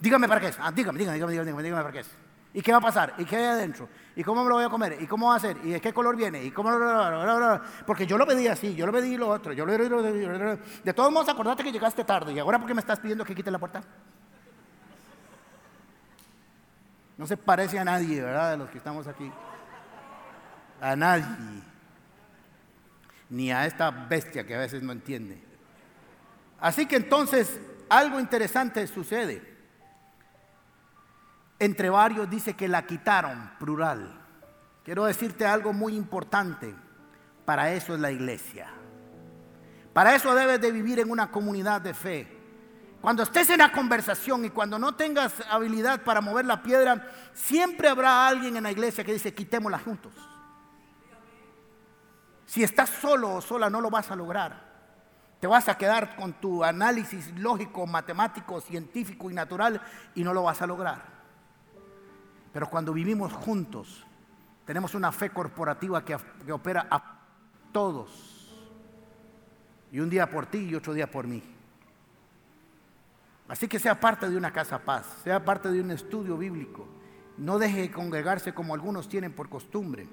dígame 0.00 0.26
para 0.26 0.40
qué 0.40 0.48
es. 0.48 0.58
Ah, 0.58 0.72
dígame, 0.72 0.98
dígame, 0.98 1.14
dígame, 1.14 1.32
dígame, 1.32 1.62
dígame 1.62 1.82
para 1.82 1.92
qué 1.92 2.00
es. 2.00 2.10
¿Y 2.54 2.60
qué 2.60 2.72
va 2.72 2.78
a 2.78 2.80
pasar? 2.80 3.14
¿Y 3.18 3.24
qué 3.24 3.36
hay 3.36 3.44
adentro? 3.44 3.88
¿Y 4.18 4.24
cómo 4.24 4.42
me 4.42 4.48
lo 4.48 4.56
voy 4.56 4.64
a 4.64 4.68
comer? 4.68 4.98
¿Y 5.00 5.06
cómo 5.06 5.28
va 5.28 5.36
a 5.36 5.38
ser? 5.38 5.58
¿Y 5.62 5.70
de 5.70 5.80
qué 5.80 5.94
color 5.94 6.16
viene? 6.16 6.42
¿Y 6.42 6.50
cómo? 6.50 6.70
Porque 7.86 8.04
yo 8.04 8.18
lo 8.18 8.26
pedí 8.26 8.48
así, 8.48 8.74
yo 8.74 8.84
lo 8.84 8.92
pedí 8.92 9.16
lo 9.16 9.28
otro, 9.28 9.52
yo 9.52 9.64
lo 9.64 9.78
De 9.78 10.92
todos 10.92 11.12
modos, 11.12 11.28
acordate 11.28 11.62
que 11.62 11.70
llegaste 11.70 12.02
tarde 12.02 12.32
y 12.32 12.40
ahora 12.40 12.58
¿por 12.58 12.66
qué 12.66 12.74
me 12.74 12.80
estás 12.80 12.98
pidiendo 12.98 13.24
que 13.24 13.32
quite 13.32 13.48
la 13.48 13.60
puerta? 13.60 13.80
No 17.16 17.28
se 17.28 17.36
parece 17.36 17.78
a 17.78 17.84
nadie, 17.84 18.20
¿verdad? 18.20 18.50
De 18.50 18.56
los 18.56 18.70
que 18.70 18.78
estamos 18.78 19.06
aquí. 19.06 19.30
A 20.80 20.96
nadie. 20.96 21.24
Ni 23.30 23.52
a 23.52 23.66
esta 23.66 23.88
bestia 23.92 24.44
que 24.44 24.56
a 24.56 24.58
veces 24.58 24.82
no 24.82 24.90
entiende. 24.90 25.40
Así 26.58 26.86
que 26.86 26.96
entonces 26.96 27.60
algo 27.88 28.18
interesante 28.18 28.84
sucede. 28.88 29.47
Entre 31.58 31.90
varios 31.90 32.30
dice 32.30 32.54
que 32.54 32.68
la 32.68 32.86
quitaron, 32.86 33.50
plural. 33.58 34.20
Quiero 34.84 35.04
decirte 35.04 35.44
algo 35.44 35.72
muy 35.72 35.94
importante. 35.94 36.74
Para 37.44 37.72
eso 37.72 37.94
es 37.94 38.00
la 38.00 38.10
iglesia. 38.10 38.68
Para 39.92 40.14
eso 40.14 40.34
debes 40.34 40.60
de 40.60 40.70
vivir 40.70 41.00
en 41.00 41.10
una 41.10 41.30
comunidad 41.30 41.80
de 41.80 41.94
fe. 41.94 42.38
Cuando 43.00 43.22
estés 43.22 43.50
en 43.50 43.58
la 43.58 43.72
conversación 43.72 44.44
y 44.44 44.50
cuando 44.50 44.78
no 44.78 44.94
tengas 44.94 45.34
habilidad 45.50 46.02
para 46.02 46.20
mover 46.20 46.44
la 46.44 46.62
piedra, 46.62 47.06
siempre 47.32 47.88
habrá 47.88 48.26
alguien 48.26 48.56
en 48.56 48.64
la 48.64 48.72
iglesia 48.72 49.04
que 49.04 49.12
dice, 49.12 49.34
quitémosla 49.34 49.78
juntos. 49.78 50.12
Si 52.44 52.62
estás 52.62 52.90
solo 52.90 53.34
o 53.34 53.40
sola, 53.40 53.68
no 53.68 53.80
lo 53.80 53.90
vas 53.90 54.10
a 54.10 54.16
lograr. 54.16 54.68
Te 55.40 55.46
vas 55.46 55.68
a 55.68 55.76
quedar 55.76 56.16
con 56.16 56.32
tu 56.32 56.64
análisis 56.64 57.32
lógico, 57.38 57.86
matemático, 57.86 58.60
científico 58.60 59.30
y 59.30 59.34
natural 59.34 59.80
y 60.14 60.24
no 60.24 60.32
lo 60.32 60.42
vas 60.44 60.60
a 60.62 60.66
lograr. 60.66 61.17
Pero 62.52 62.68
cuando 62.68 62.92
vivimos 62.92 63.32
juntos, 63.32 64.04
tenemos 64.64 64.94
una 64.94 65.12
fe 65.12 65.30
corporativa 65.30 66.04
que, 66.04 66.16
que 66.44 66.52
opera 66.52 66.86
a 66.90 67.20
todos. 67.72 68.36
Y 69.90 70.00
un 70.00 70.10
día 70.10 70.28
por 70.28 70.46
ti 70.46 70.58
y 70.58 70.74
otro 70.74 70.92
día 70.92 71.10
por 71.10 71.26
mí. 71.26 71.42
Así 73.48 73.66
que 73.66 73.78
sea 73.78 73.98
parte 73.98 74.28
de 74.28 74.36
una 74.36 74.52
casa 74.52 74.78
paz, 74.78 75.06
sea 75.24 75.42
parte 75.42 75.70
de 75.70 75.80
un 75.80 75.90
estudio 75.90 76.36
bíblico. 76.36 76.86
No 77.38 77.58
deje 77.58 77.82
de 77.82 77.90
congregarse 77.90 78.52
como 78.52 78.74
algunos 78.74 79.08
tienen 79.08 79.32
por 79.32 79.48
costumbre. 79.48 80.08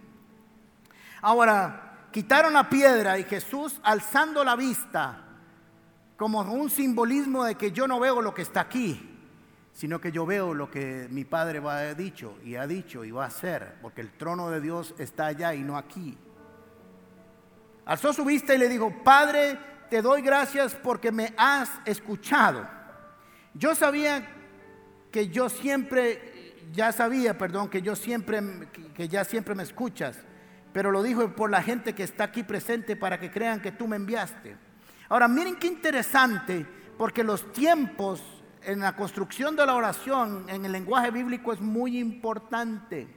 Ahora, 1.21 2.07
quitaron 2.11 2.53
la 2.53 2.69
piedra 2.69 3.19
y 3.19 3.23
Jesús 3.23 3.79
alzando 3.83 4.43
la 4.43 4.55
vista 4.55 5.21
como 6.15 6.41
un 6.41 6.69
simbolismo 6.69 7.43
de 7.43 7.55
que 7.55 7.71
yo 7.71 7.87
no 7.87 7.99
veo 7.99 8.21
lo 8.21 8.33
que 8.33 8.41
está 8.41 8.61
aquí, 8.61 9.14
sino 9.75 9.99
que 9.99 10.13
yo 10.13 10.25
veo 10.25 10.53
lo 10.53 10.71
que 10.71 11.07
mi 11.11 11.25
Padre 11.25 11.59
ha 11.59 11.93
dicho 11.93 12.37
y 12.45 12.55
ha 12.55 12.65
dicho 12.65 13.03
y 13.03 13.11
va 13.11 13.25
a 13.25 13.27
hacer, 13.27 13.75
porque 13.81 13.99
el 13.99 14.09
trono 14.11 14.49
de 14.49 14.61
Dios 14.61 14.95
está 14.97 15.25
allá 15.25 15.53
y 15.53 15.63
no 15.63 15.75
aquí. 15.75 16.17
Alzó 17.83 18.13
su 18.13 18.23
vista 18.23 18.55
y 18.55 18.57
le 18.57 18.69
dijo, 18.69 19.03
Padre, 19.03 19.59
te 19.89 20.01
doy 20.01 20.21
gracias 20.21 20.75
porque 20.75 21.11
me 21.11 21.33
has 21.37 21.69
escuchado. 21.83 22.65
Yo 23.53 23.75
sabía 23.75 24.25
que 25.11 25.27
yo 25.27 25.49
siempre, 25.49 26.55
ya 26.71 26.93
sabía, 26.93 27.37
perdón, 27.37 27.67
que 27.67 27.81
yo 27.81 27.97
siempre, 27.97 28.69
que 28.95 29.09
ya 29.09 29.25
siempre 29.25 29.55
me 29.55 29.63
escuchas, 29.63 30.17
pero 30.71 30.89
lo 30.89 31.03
dijo 31.03 31.35
por 31.35 31.51
la 31.51 31.61
gente 31.61 31.93
que 31.93 32.03
está 32.03 32.23
aquí 32.23 32.43
presente 32.43 32.95
para 32.95 33.19
que 33.19 33.29
crean 33.29 33.61
que 33.61 33.73
tú 33.73 33.89
me 33.89 33.97
enviaste. 33.97 34.55
Ahora, 35.09 35.27
miren 35.27 35.57
qué 35.57 35.67
interesante, 35.67 36.65
porque 36.97 37.25
los 37.25 37.51
tiempos 37.51 38.23
en 38.65 38.79
la 38.79 38.95
construcción 38.95 39.55
de 39.55 39.65
la 39.65 39.75
oración, 39.75 40.49
en 40.49 40.65
el 40.65 40.71
lenguaje 40.71 41.11
bíblico, 41.11 41.53
es 41.53 41.61
muy 41.61 41.97
importante. 41.97 43.07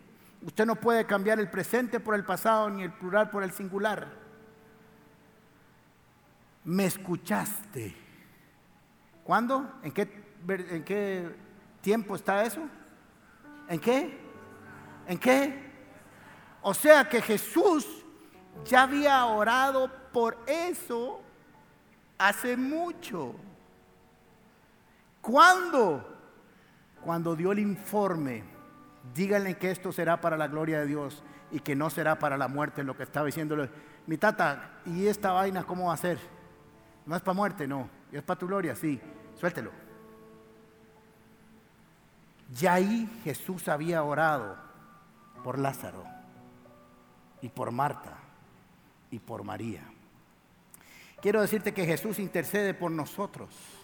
Usted 0.42 0.66
no 0.66 0.76
puede 0.76 1.04
cambiar 1.06 1.40
el 1.40 1.50
presente 1.50 2.00
por 2.00 2.14
el 2.14 2.24
pasado 2.24 2.70
ni 2.70 2.82
el 2.82 2.92
plural 2.92 3.30
por 3.30 3.42
el 3.42 3.52
singular. 3.52 4.08
Me 6.64 6.84
escuchaste. 6.84 7.94
¿Cuándo? 9.24 9.78
¿En 9.82 9.92
qué 9.92 10.28
¿En 10.46 10.84
qué 10.84 11.34
tiempo 11.80 12.14
está 12.14 12.44
eso? 12.44 12.60
¿En 13.68 13.80
qué? 13.80 14.18
¿En 15.06 15.18
qué? 15.18 15.68
O 16.62 16.72
sea 16.72 17.08
que 17.08 17.20
Jesús 17.20 17.86
ya 18.64 18.82
había 18.82 19.24
orado 19.26 19.90
por 20.12 20.38
eso 20.46 21.20
hace 22.16 22.56
mucho. 22.56 23.34
¿Cuándo? 25.28 26.08
Cuando 27.04 27.36
dio 27.36 27.52
el 27.52 27.58
informe, 27.58 28.44
díganle 29.14 29.58
que 29.58 29.70
esto 29.70 29.92
será 29.92 30.22
para 30.22 30.38
la 30.38 30.48
gloria 30.48 30.80
de 30.80 30.86
Dios 30.86 31.22
y 31.50 31.60
que 31.60 31.76
no 31.76 31.90
será 31.90 32.18
para 32.18 32.38
la 32.38 32.48
muerte, 32.48 32.82
lo 32.82 32.96
que 32.96 33.02
estaba 33.02 33.26
diciéndole. 33.26 33.68
Mi 34.06 34.16
tata, 34.16 34.80
¿y 34.86 35.06
esta 35.06 35.32
vaina 35.32 35.64
cómo 35.64 35.88
va 35.88 35.92
a 35.92 35.98
ser? 35.98 36.18
No 37.04 37.14
es 37.14 37.20
para 37.20 37.34
muerte, 37.34 37.68
no. 37.68 37.90
Es 38.10 38.22
para 38.22 38.38
tu 38.38 38.46
gloria, 38.46 38.74
sí. 38.74 38.98
Suéltelo. 39.38 39.70
Ya 42.54 42.72
ahí 42.72 43.20
Jesús 43.22 43.68
había 43.68 44.02
orado 44.04 44.56
por 45.44 45.58
Lázaro 45.58 46.04
y 47.42 47.50
por 47.50 47.70
Marta 47.70 48.16
y 49.10 49.18
por 49.18 49.44
María. 49.44 49.82
Quiero 51.20 51.42
decirte 51.42 51.74
que 51.74 51.84
Jesús 51.84 52.18
intercede 52.18 52.72
por 52.72 52.90
nosotros 52.90 53.77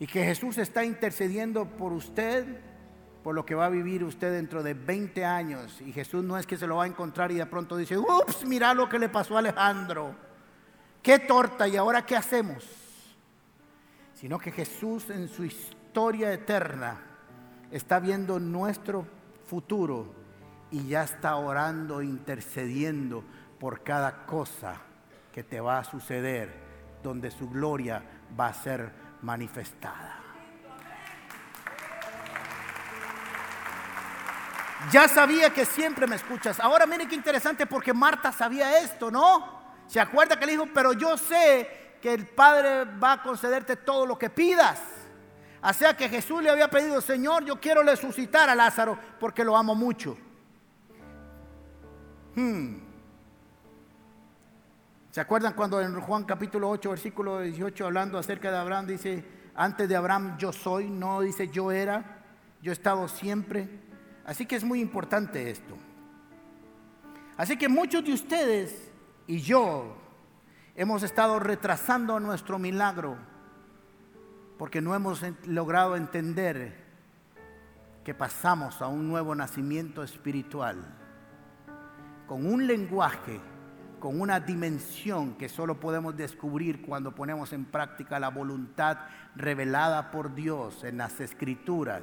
y 0.00 0.06
que 0.06 0.24
Jesús 0.24 0.58
está 0.58 0.84
intercediendo 0.84 1.66
por 1.66 1.92
usted, 1.92 2.60
por 3.22 3.34
lo 3.34 3.44
que 3.44 3.54
va 3.54 3.66
a 3.66 3.70
vivir 3.70 4.04
usted 4.04 4.32
dentro 4.32 4.62
de 4.62 4.74
20 4.74 5.24
años. 5.24 5.80
Y 5.80 5.92
Jesús 5.92 6.22
no 6.22 6.38
es 6.38 6.46
que 6.46 6.56
se 6.56 6.66
lo 6.66 6.76
va 6.76 6.84
a 6.84 6.86
encontrar 6.86 7.32
y 7.32 7.36
de 7.36 7.46
pronto 7.46 7.76
dice, 7.76 7.98
ups, 7.98 8.44
mira 8.46 8.74
lo 8.74 8.88
que 8.88 8.98
le 8.98 9.08
pasó 9.08 9.36
a 9.36 9.40
Alejandro. 9.40 10.14
Qué 11.02 11.18
torta 11.18 11.66
y 11.66 11.76
ahora 11.76 12.06
qué 12.06 12.16
hacemos. 12.16 12.64
Sino 14.14 14.38
que 14.38 14.52
Jesús 14.52 15.10
en 15.10 15.28
su 15.28 15.44
historia 15.44 16.32
eterna 16.32 17.00
está 17.70 17.98
viendo 17.98 18.38
nuestro 18.38 19.06
futuro 19.46 20.14
y 20.70 20.86
ya 20.86 21.02
está 21.02 21.36
orando, 21.36 22.02
intercediendo 22.02 23.24
por 23.58 23.82
cada 23.82 24.26
cosa 24.26 24.80
que 25.32 25.42
te 25.42 25.60
va 25.60 25.78
a 25.78 25.84
suceder, 25.84 26.52
donde 27.02 27.30
su 27.30 27.48
gloria 27.48 28.02
va 28.38 28.48
a 28.48 28.54
ser 28.54 29.07
manifestada. 29.22 30.16
Ya 34.92 35.08
sabía 35.08 35.50
que 35.50 35.64
siempre 35.64 36.06
me 36.06 36.16
escuchas. 36.16 36.60
Ahora 36.60 36.86
miren 36.86 37.08
qué 37.08 37.14
interesante 37.14 37.66
porque 37.66 37.92
Marta 37.92 38.32
sabía 38.32 38.78
esto, 38.78 39.10
¿no? 39.10 39.58
Se 39.86 40.00
acuerda 40.00 40.38
que 40.38 40.46
le 40.46 40.52
dijo, 40.52 40.68
pero 40.72 40.92
yo 40.92 41.16
sé 41.16 41.96
que 42.00 42.14
el 42.14 42.26
Padre 42.26 42.84
va 42.84 43.14
a 43.14 43.22
concederte 43.22 43.76
todo 43.76 44.06
lo 44.06 44.18
que 44.18 44.30
pidas. 44.30 44.80
O 45.62 45.72
sea 45.72 45.96
que 45.96 46.08
Jesús 46.08 46.42
le 46.42 46.50
había 46.50 46.68
pedido, 46.68 47.00
Señor, 47.00 47.44
yo 47.44 47.60
quiero 47.60 47.82
resucitar 47.82 48.48
a 48.48 48.54
Lázaro 48.54 48.98
porque 49.18 49.44
lo 49.44 49.56
amo 49.56 49.74
mucho. 49.74 50.16
Hmm. 52.36 52.87
¿Se 55.18 55.22
acuerdan 55.22 55.54
cuando 55.54 55.80
en 55.80 56.00
Juan 56.00 56.22
capítulo 56.22 56.70
8, 56.70 56.90
versículo 56.90 57.40
18, 57.40 57.86
hablando 57.86 58.18
acerca 58.18 58.52
de 58.52 58.56
Abraham, 58.56 58.86
dice, 58.86 59.24
antes 59.56 59.88
de 59.88 59.96
Abraham 59.96 60.36
yo 60.38 60.52
soy, 60.52 60.88
no 60.88 61.22
dice 61.22 61.48
yo 61.48 61.72
era, 61.72 62.22
yo 62.62 62.70
he 62.70 62.72
estado 62.72 63.08
siempre. 63.08 63.68
Así 64.24 64.46
que 64.46 64.54
es 64.54 64.62
muy 64.62 64.80
importante 64.80 65.50
esto. 65.50 65.76
Así 67.36 67.56
que 67.56 67.68
muchos 67.68 68.04
de 68.04 68.12
ustedes 68.12 68.92
y 69.26 69.40
yo 69.40 69.96
hemos 70.76 71.02
estado 71.02 71.40
retrasando 71.40 72.20
nuestro 72.20 72.60
milagro 72.60 73.16
porque 74.56 74.80
no 74.80 74.94
hemos 74.94 75.24
logrado 75.46 75.96
entender 75.96 76.76
que 78.04 78.14
pasamos 78.14 78.80
a 78.80 78.86
un 78.86 79.08
nuevo 79.08 79.34
nacimiento 79.34 80.04
espiritual, 80.04 80.76
con 82.28 82.46
un 82.46 82.68
lenguaje, 82.68 83.40
con 83.98 84.20
una 84.20 84.40
dimensión 84.40 85.34
que 85.34 85.48
solo 85.48 85.80
podemos 85.80 86.16
descubrir 86.16 86.82
cuando 86.82 87.14
ponemos 87.14 87.52
en 87.52 87.64
práctica 87.64 88.18
la 88.18 88.28
voluntad 88.28 88.98
revelada 89.34 90.10
por 90.10 90.34
Dios 90.34 90.84
en 90.84 90.98
las 90.98 91.20
escrituras. 91.20 92.02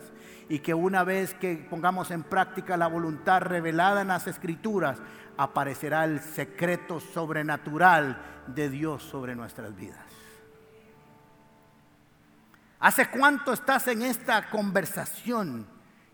Y 0.50 0.60
que 0.60 0.74
una 0.74 1.04
vez 1.04 1.34
que 1.34 1.56
pongamos 1.70 2.12
en 2.12 2.24
práctica 2.24 2.78
la 2.78 2.88
voluntad 2.88 3.42
revelada 3.42 4.02
en 4.02 4.10
las 4.10 4.28
escrituras, 4.28 5.00
aparecerá 5.38 6.06
el 6.06 6.20
secreto 6.20 7.00
sobrenatural 7.00 8.18
de 8.48 8.70
Dios 8.70 9.04
sobre 9.04 9.36
nuestras 9.36 9.76
vidas. 9.76 10.06
¿Hace 12.80 13.10
cuánto 13.10 13.54
estás 13.54 13.88
en 13.88 14.02
esta 14.02 14.50
conversación 14.50 15.68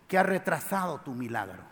que 0.07 0.17
ha 0.17 0.23
retrasado 0.23 0.99
tu 0.99 1.13
milagro? 1.13 1.63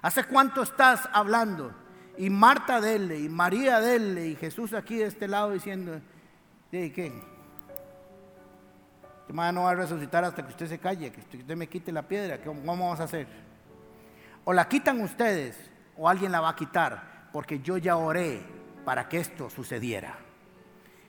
¿Hace 0.00 0.24
cuánto 0.24 0.62
estás 0.62 1.08
hablando? 1.12 1.87
Y 2.18 2.30
Marta 2.30 2.80
dele, 2.80 3.16
y 3.20 3.28
María 3.28 3.80
dele, 3.80 4.26
y 4.26 4.34
Jesús 4.34 4.74
aquí 4.74 4.96
de 4.96 5.06
este 5.06 5.28
lado 5.28 5.52
diciendo, 5.52 6.00
¿de 6.72 6.92
qué? 6.92 7.06
Este 9.20 9.32
no 9.52 9.62
va 9.62 9.70
a 9.70 9.74
resucitar 9.76 10.24
hasta 10.24 10.42
que 10.42 10.48
usted 10.48 10.66
se 10.66 10.78
calle, 10.78 11.12
que 11.12 11.20
usted 11.20 11.56
me 11.56 11.68
quite 11.68 11.92
la 11.92 12.02
piedra, 12.02 12.38
¿cómo 12.42 12.60
vamos 12.64 12.98
a 12.98 13.04
hacer? 13.04 13.28
O 14.44 14.52
la 14.52 14.66
quitan 14.66 15.00
ustedes, 15.00 15.56
o 15.96 16.08
alguien 16.08 16.32
la 16.32 16.40
va 16.40 16.48
a 16.48 16.56
quitar, 16.56 17.28
porque 17.32 17.60
yo 17.60 17.76
ya 17.76 17.96
oré 17.96 18.42
para 18.84 19.08
que 19.08 19.18
esto 19.18 19.48
sucediera. 19.48 20.18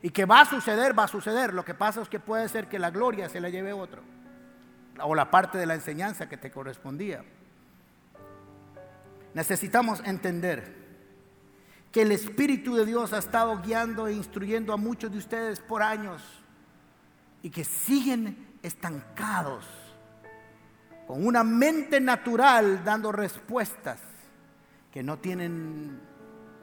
Y 0.04 0.12
que 0.12 0.26
va 0.26 0.42
a 0.42 0.46
suceder, 0.46 0.98
va 0.98 1.06
a 1.06 1.08
suceder. 1.08 1.54
Lo 1.54 1.66
que 1.66 1.74
pasa 1.74 2.02
es 2.02 2.08
que 2.08 2.20
puede 2.20 2.48
ser 2.50 2.68
que 2.68 2.78
la 2.78 2.92
gloria 2.92 3.30
se 3.30 3.42
la 3.42 3.50
lleve 3.50 3.74
otro. 3.74 4.02
O 5.02 5.16
la 5.16 5.32
parte 5.32 5.58
de 5.58 5.66
la 5.66 5.74
enseñanza 5.74 6.30
que 6.30 6.38
te 6.38 6.52
correspondía. 6.52 7.24
Necesitamos 9.34 10.02
entender 10.06 10.79
que 11.92 12.04
el 12.04 12.12
Espíritu 12.12 12.76
de 12.76 12.86
Dios 12.86 13.14
ha 13.14 13.18
estado 13.18 13.60
guiando 13.62 14.08
e 14.08 14.14
instruyendo 14.14 14.74
a 14.74 14.78
muchos 14.78 15.12
de 15.12 15.18
ustedes 15.18 15.60
por 15.60 15.82
años 15.82 16.22
y 17.42 17.50
que 17.50 17.64
siguen 17.64 18.48
estancados 18.62 19.66
con 21.08 21.26
una 21.26 21.44
mente 21.44 22.00
natural 22.00 22.84
dando 22.84 23.12
respuestas 23.12 24.00
que 24.92 25.02
no 25.02 25.18
tienen 25.18 26.00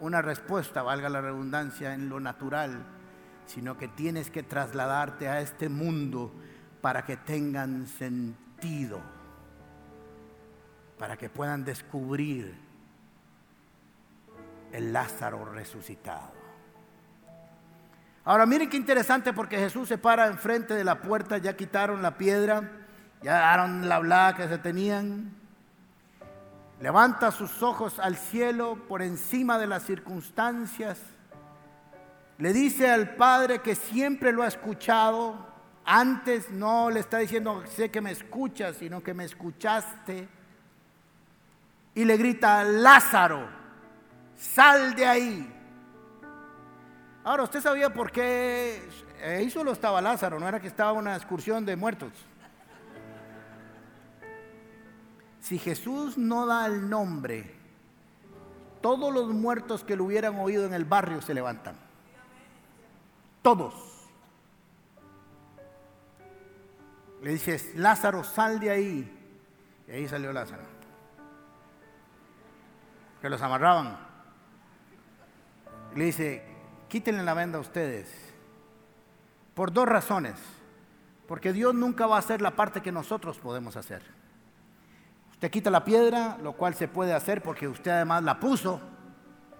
una 0.00 0.22
respuesta, 0.22 0.82
valga 0.82 1.08
la 1.08 1.20
redundancia, 1.20 1.94
en 1.94 2.08
lo 2.08 2.20
natural 2.20 2.96
sino 3.46 3.78
que 3.78 3.88
tienes 3.88 4.30
que 4.30 4.42
trasladarte 4.42 5.28
a 5.28 5.40
este 5.40 5.68
mundo 5.68 6.32
para 6.80 7.04
que 7.04 7.16
tengan 7.16 7.86
sentido, 7.86 9.00
para 10.98 11.16
que 11.16 11.30
puedan 11.30 11.64
descubrir 11.64 12.54
el 14.76 14.92
Lázaro 14.92 15.46
resucitado. 15.46 16.32
Ahora 18.24 18.44
miren 18.44 18.68
qué 18.68 18.76
interesante 18.76 19.32
porque 19.32 19.56
Jesús 19.56 19.88
se 19.88 19.96
para 19.96 20.26
enfrente 20.26 20.74
de 20.74 20.84
la 20.84 21.00
puerta, 21.00 21.38
ya 21.38 21.56
quitaron 21.56 22.02
la 22.02 22.18
piedra, 22.18 22.70
ya 23.22 23.34
daron 23.38 23.88
la 23.88 23.98
bla 24.00 24.34
que 24.36 24.46
se 24.48 24.58
tenían. 24.58 25.34
Levanta 26.80 27.30
sus 27.30 27.62
ojos 27.62 27.98
al 27.98 28.16
cielo 28.16 28.76
por 28.86 29.00
encima 29.00 29.58
de 29.58 29.66
las 29.66 29.82
circunstancias. 29.84 31.00
Le 32.36 32.52
dice 32.52 32.90
al 32.90 33.14
Padre 33.14 33.60
que 33.60 33.74
siempre 33.74 34.30
lo 34.30 34.42
ha 34.42 34.48
escuchado. 34.48 35.54
Antes 35.86 36.50
no 36.50 36.90
le 36.90 37.00
está 37.00 37.16
diciendo, 37.16 37.64
sé 37.66 37.90
que 37.90 38.02
me 38.02 38.10
escuchas, 38.10 38.76
sino 38.76 39.02
que 39.02 39.14
me 39.14 39.24
escuchaste. 39.24 40.28
Y 41.94 42.04
le 42.04 42.16
grita, 42.18 42.62
Lázaro, 42.62 43.65
sal 44.36 44.94
de 44.94 45.06
ahí. 45.06 45.52
Ahora, 47.24 47.42
¿usted 47.42 47.60
sabía 47.60 47.92
por 47.92 48.12
qué 48.12 48.80
ahí 49.24 49.50
solo 49.50 49.72
estaba 49.72 50.00
Lázaro? 50.00 50.38
No 50.38 50.46
era 50.46 50.60
que 50.60 50.68
estaba 50.68 50.92
una 50.92 51.16
excursión 51.16 51.64
de 51.66 51.74
muertos. 51.74 52.12
Si 55.40 55.58
Jesús 55.58 56.18
no 56.18 56.46
da 56.46 56.66
el 56.66 56.88
nombre, 56.88 57.54
todos 58.80 59.12
los 59.12 59.28
muertos 59.28 59.84
que 59.84 59.96
lo 59.96 60.04
hubieran 60.04 60.38
oído 60.38 60.64
en 60.66 60.74
el 60.74 60.84
barrio 60.84 61.20
se 61.20 61.34
levantan. 61.34 61.76
Todos. 63.42 63.74
Le 67.22 67.30
dices, 67.30 67.74
Lázaro, 67.74 68.22
sal 68.22 68.60
de 68.60 68.70
ahí. 68.70 69.18
Y 69.88 69.90
ahí 69.90 70.08
salió 70.08 70.32
Lázaro. 70.32 70.62
Que 73.20 73.28
los 73.28 73.40
amarraban. 73.42 73.98
Le 75.96 76.04
dice, 76.04 76.42
quítenle 76.88 77.22
la 77.22 77.34
venda 77.34 77.58
a 77.58 77.62
ustedes. 77.62 78.08
Por 79.54 79.72
dos 79.72 79.88
razones. 79.88 80.34
Porque 81.26 81.52
Dios 81.52 81.74
nunca 81.74 82.06
va 82.06 82.16
a 82.16 82.18
hacer 82.20 82.40
la 82.42 82.52
parte 82.52 82.82
que 82.82 82.92
nosotros 82.92 83.38
podemos 83.38 83.76
hacer. 83.76 84.02
Usted 85.32 85.50
quita 85.50 85.70
la 85.70 85.84
piedra, 85.84 86.38
lo 86.42 86.52
cual 86.52 86.74
se 86.74 86.86
puede 86.86 87.12
hacer 87.12 87.42
porque 87.42 87.66
usted 87.66 87.90
además 87.90 88.22
la 88.22 88.38
puso. 88.38 88.80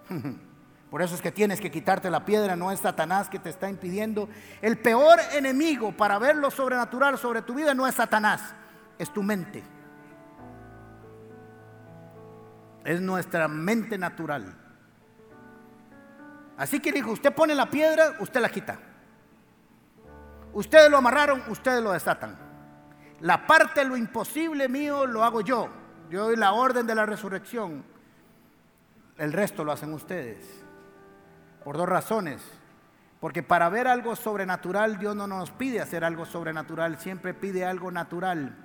Por 0.89 1.01
eso 1.01 1.15
es 1.15 1.21
que 1.21 1.33
tienes 1.33 1.59
que 1.59 1.69
quitarte 1.69 2.09
la 2.09 2.23
piedra, 2.23 2.55
no 2.55 2.71
es 2.71 2.79
Satanás 2.79 3.27
que 3.27 3.39
te 3.39 3.49
está 3.49 3.69
impidiendo. 3.69 4.29
El 4.61 4.77
peor 4.77 5.19
enemigo 5.33 5.91
para 5.91 6.17
ver 6.17 6.37
lo 6.37 6.49
sobrenatural 6.49 7.17
sobre 7.17 7.41
tu 7.41 7.53
vida 7.53 7.73
no 7.73 7.85
es 7.85 7.95
Satanás, 7.95 8.55
es 8.97 9.11
tu 9.11 9.21
mente. 9.21 9.63
Es 12.85 13.01
nuestra 13.01 13.49
mente 13.49 13.97
natural. 13.97 14.66
Así 16.57 16.79
que 16.79 16.91
dijo, 16.91 17.11
usted 17.11 17.33
pone 17.33 17.53
la 17.53 17.69
piedra, 17.69 18.15
usted 18.19 18.41
la 18.41 18.49
quita. 18.49 18.79
Ustedes 20.53 20.89
lo 20.89 20.97
amarraron, 20.97 21.43
ustedes 21.49 21.83
lo 21.83 21.91
desatan. 21.91 22.35
La 23.21 23.45
parte 23.45 23.81
de 23.81 23.85
lo 23.85 23.95
imposible 23.95 24.67
mío 24.67 25.05
lo 25.05 25.23
hago 25.23 25.41
yo. 25.41 25.69
Yo 26.09 26.23
doy 26.23 26.35
la 26.35 26.53
orden 26.53 26.87
de 26.87 26.95
la 26.95 27.05
resurrección. 27.05 27.83
El 29.17 29.33
resto 29.33 29.63
lo 29.63 29.71
hacen 29.71 29.93
ustedes. 29.93 30.63
Por 31.63 31.77
dos 31.77 31.87
razones. 31.87 32.41
Porque 33.19 33.43
para 33.43 33.69
ver 33.69 33.87
algo 33.87 34.15
sobrenatural, 34.15 34.97
Dios 34.97 35.15
no 35.15 35.27
nos 35.27 35.51
pide 35.51 35.81
hacer 35.81 36.03
algo 36.03 36.25
sobrenatural, 36.25 36.97
siempre 36.99 37.33
pide 37.33 37.65
algo 37.65 37.91
natural. 37.91 38.55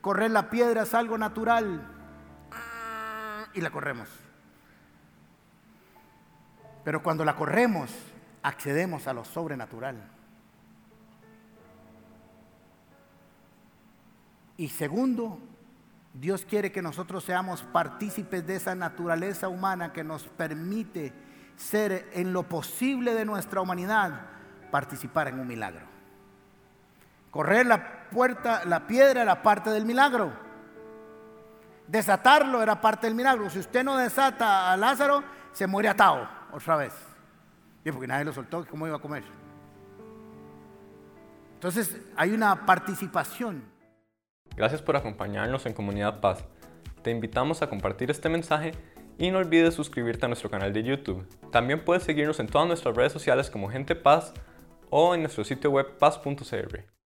Correr 0.00 0.30
la 0.30 0.50
piedra 0.50 0.82
es 0.82 0.94
algo 0.94 1.18
natural. 1.18 1.80
Y 3.54 3.60
la 3.60 3.70
corremos. 3.70 4.25
Pero 6.86 7.02
cuando 7.02 7.24
la 7.24 7.34
corremos, 7.34 7.90
accedemos 8.44 9.08
a 9.08 9.12
lo 9.12 9.24
sobrenatural. 9.24 9.96
Y 14.56 14.68
segundo, 14.68 15.40
Dios 16.14 16.46
quiere 16.48 16.70
que 16.70 16.82
nosotros 16.82 17.24
seamos 17.24 17.64
partícipes 17.64 18.46
de 18.46 18.54
esa 18.54 18.76
naturaleza 18.76 19.48
humana 19.48 19.92
que 19.92 20.04
nos 20.04 20.28
permite 20.28 21.12
ser 21.56 22.08
en 22.12 22.32
lo 22.32 22.44
posible 22.44 23.14
de 23.14 23.24
nuestra 23.24 23.60
humanidad, 23.60 24.20
participar 24.70 25.26
en 25.26 25.40
un 25.40 25.48
milagro. 25.48 25.86
Correr 27.32 27.66
la 27.66 28.08
puerta, 28.10 28.64
la 28.64 28.86
piedra 28.86 29.22
era 29.22 29.42
parte 29.42 29.70
del 29.70 29.86
milagro. 29.86 30.32
Desatarlo 31.88 32.62
era 32.62 32.80
parte 32.80 33.08
del 33.08 33.16
milagro. 33.16 33.50
Si 33.50 33.58
usted 33.58 33.82
no 33.82 33.96
desata 33.96 34.70
a 34.72 34.76
Lázaro, 34.76 35.24
se 35.52 35.66
muere 35.66 35.88
atado 35.88 36.36
otra 36.56 36.76
vez. 36.76 36.94
Y 37.84 37.92
porque 37.92 38.06
nadie 38.06 38.24
lo 38.24 38.32
soltó, 38.32 38.66
¿cómo 38.66 38.86
iba 38.86 38.96
a 38.96 39.00
comer? 39.00 39.22
Entonces 41.54 42.00
hay 42.16 42.32
una 42.32 42.66
participación. 42.66 43.62
Gracias 44.56 44.82
por 44.82 44.96
acompañarnos 44.96 45.66
en 45.66 45.74
Comunidad 45.74 46.20
Paz. 46.20 46.44
Te 47.02 47.10
invitamos 47.10 47.62
a 47.62 47.68
compartir 47.68 48.10
este 48.10 48.28
mensaje 48.28 48.72
y 49.18 49.30
no 49.30 49.38
olvides 49.38 49.74
suscribirte 49.74 50.26
a 50.26 50.28
nuestro 50.28 50.50
canal 50.50 50.72
de 50.72 50.82
YouTube. 50.82 51.26
También 51.52 51.84
puedes 51.84 52.02
seguirnos 52.02 52.40
en 52.40 52.46
todas 52.48 52.66
nuestras 52.66 52.96
redes 52.96 53.12
sociales 53.12 53.50
como 53.50 53.68
Gente 53.68 53.94
Paz 53.94 54.32
o 54.90 55.14
en 55.14 55.20
nuestro 55.20 55.44
sitio 55.44 55.70
web 55.70 55.98
paz.cr. 55.98 56.95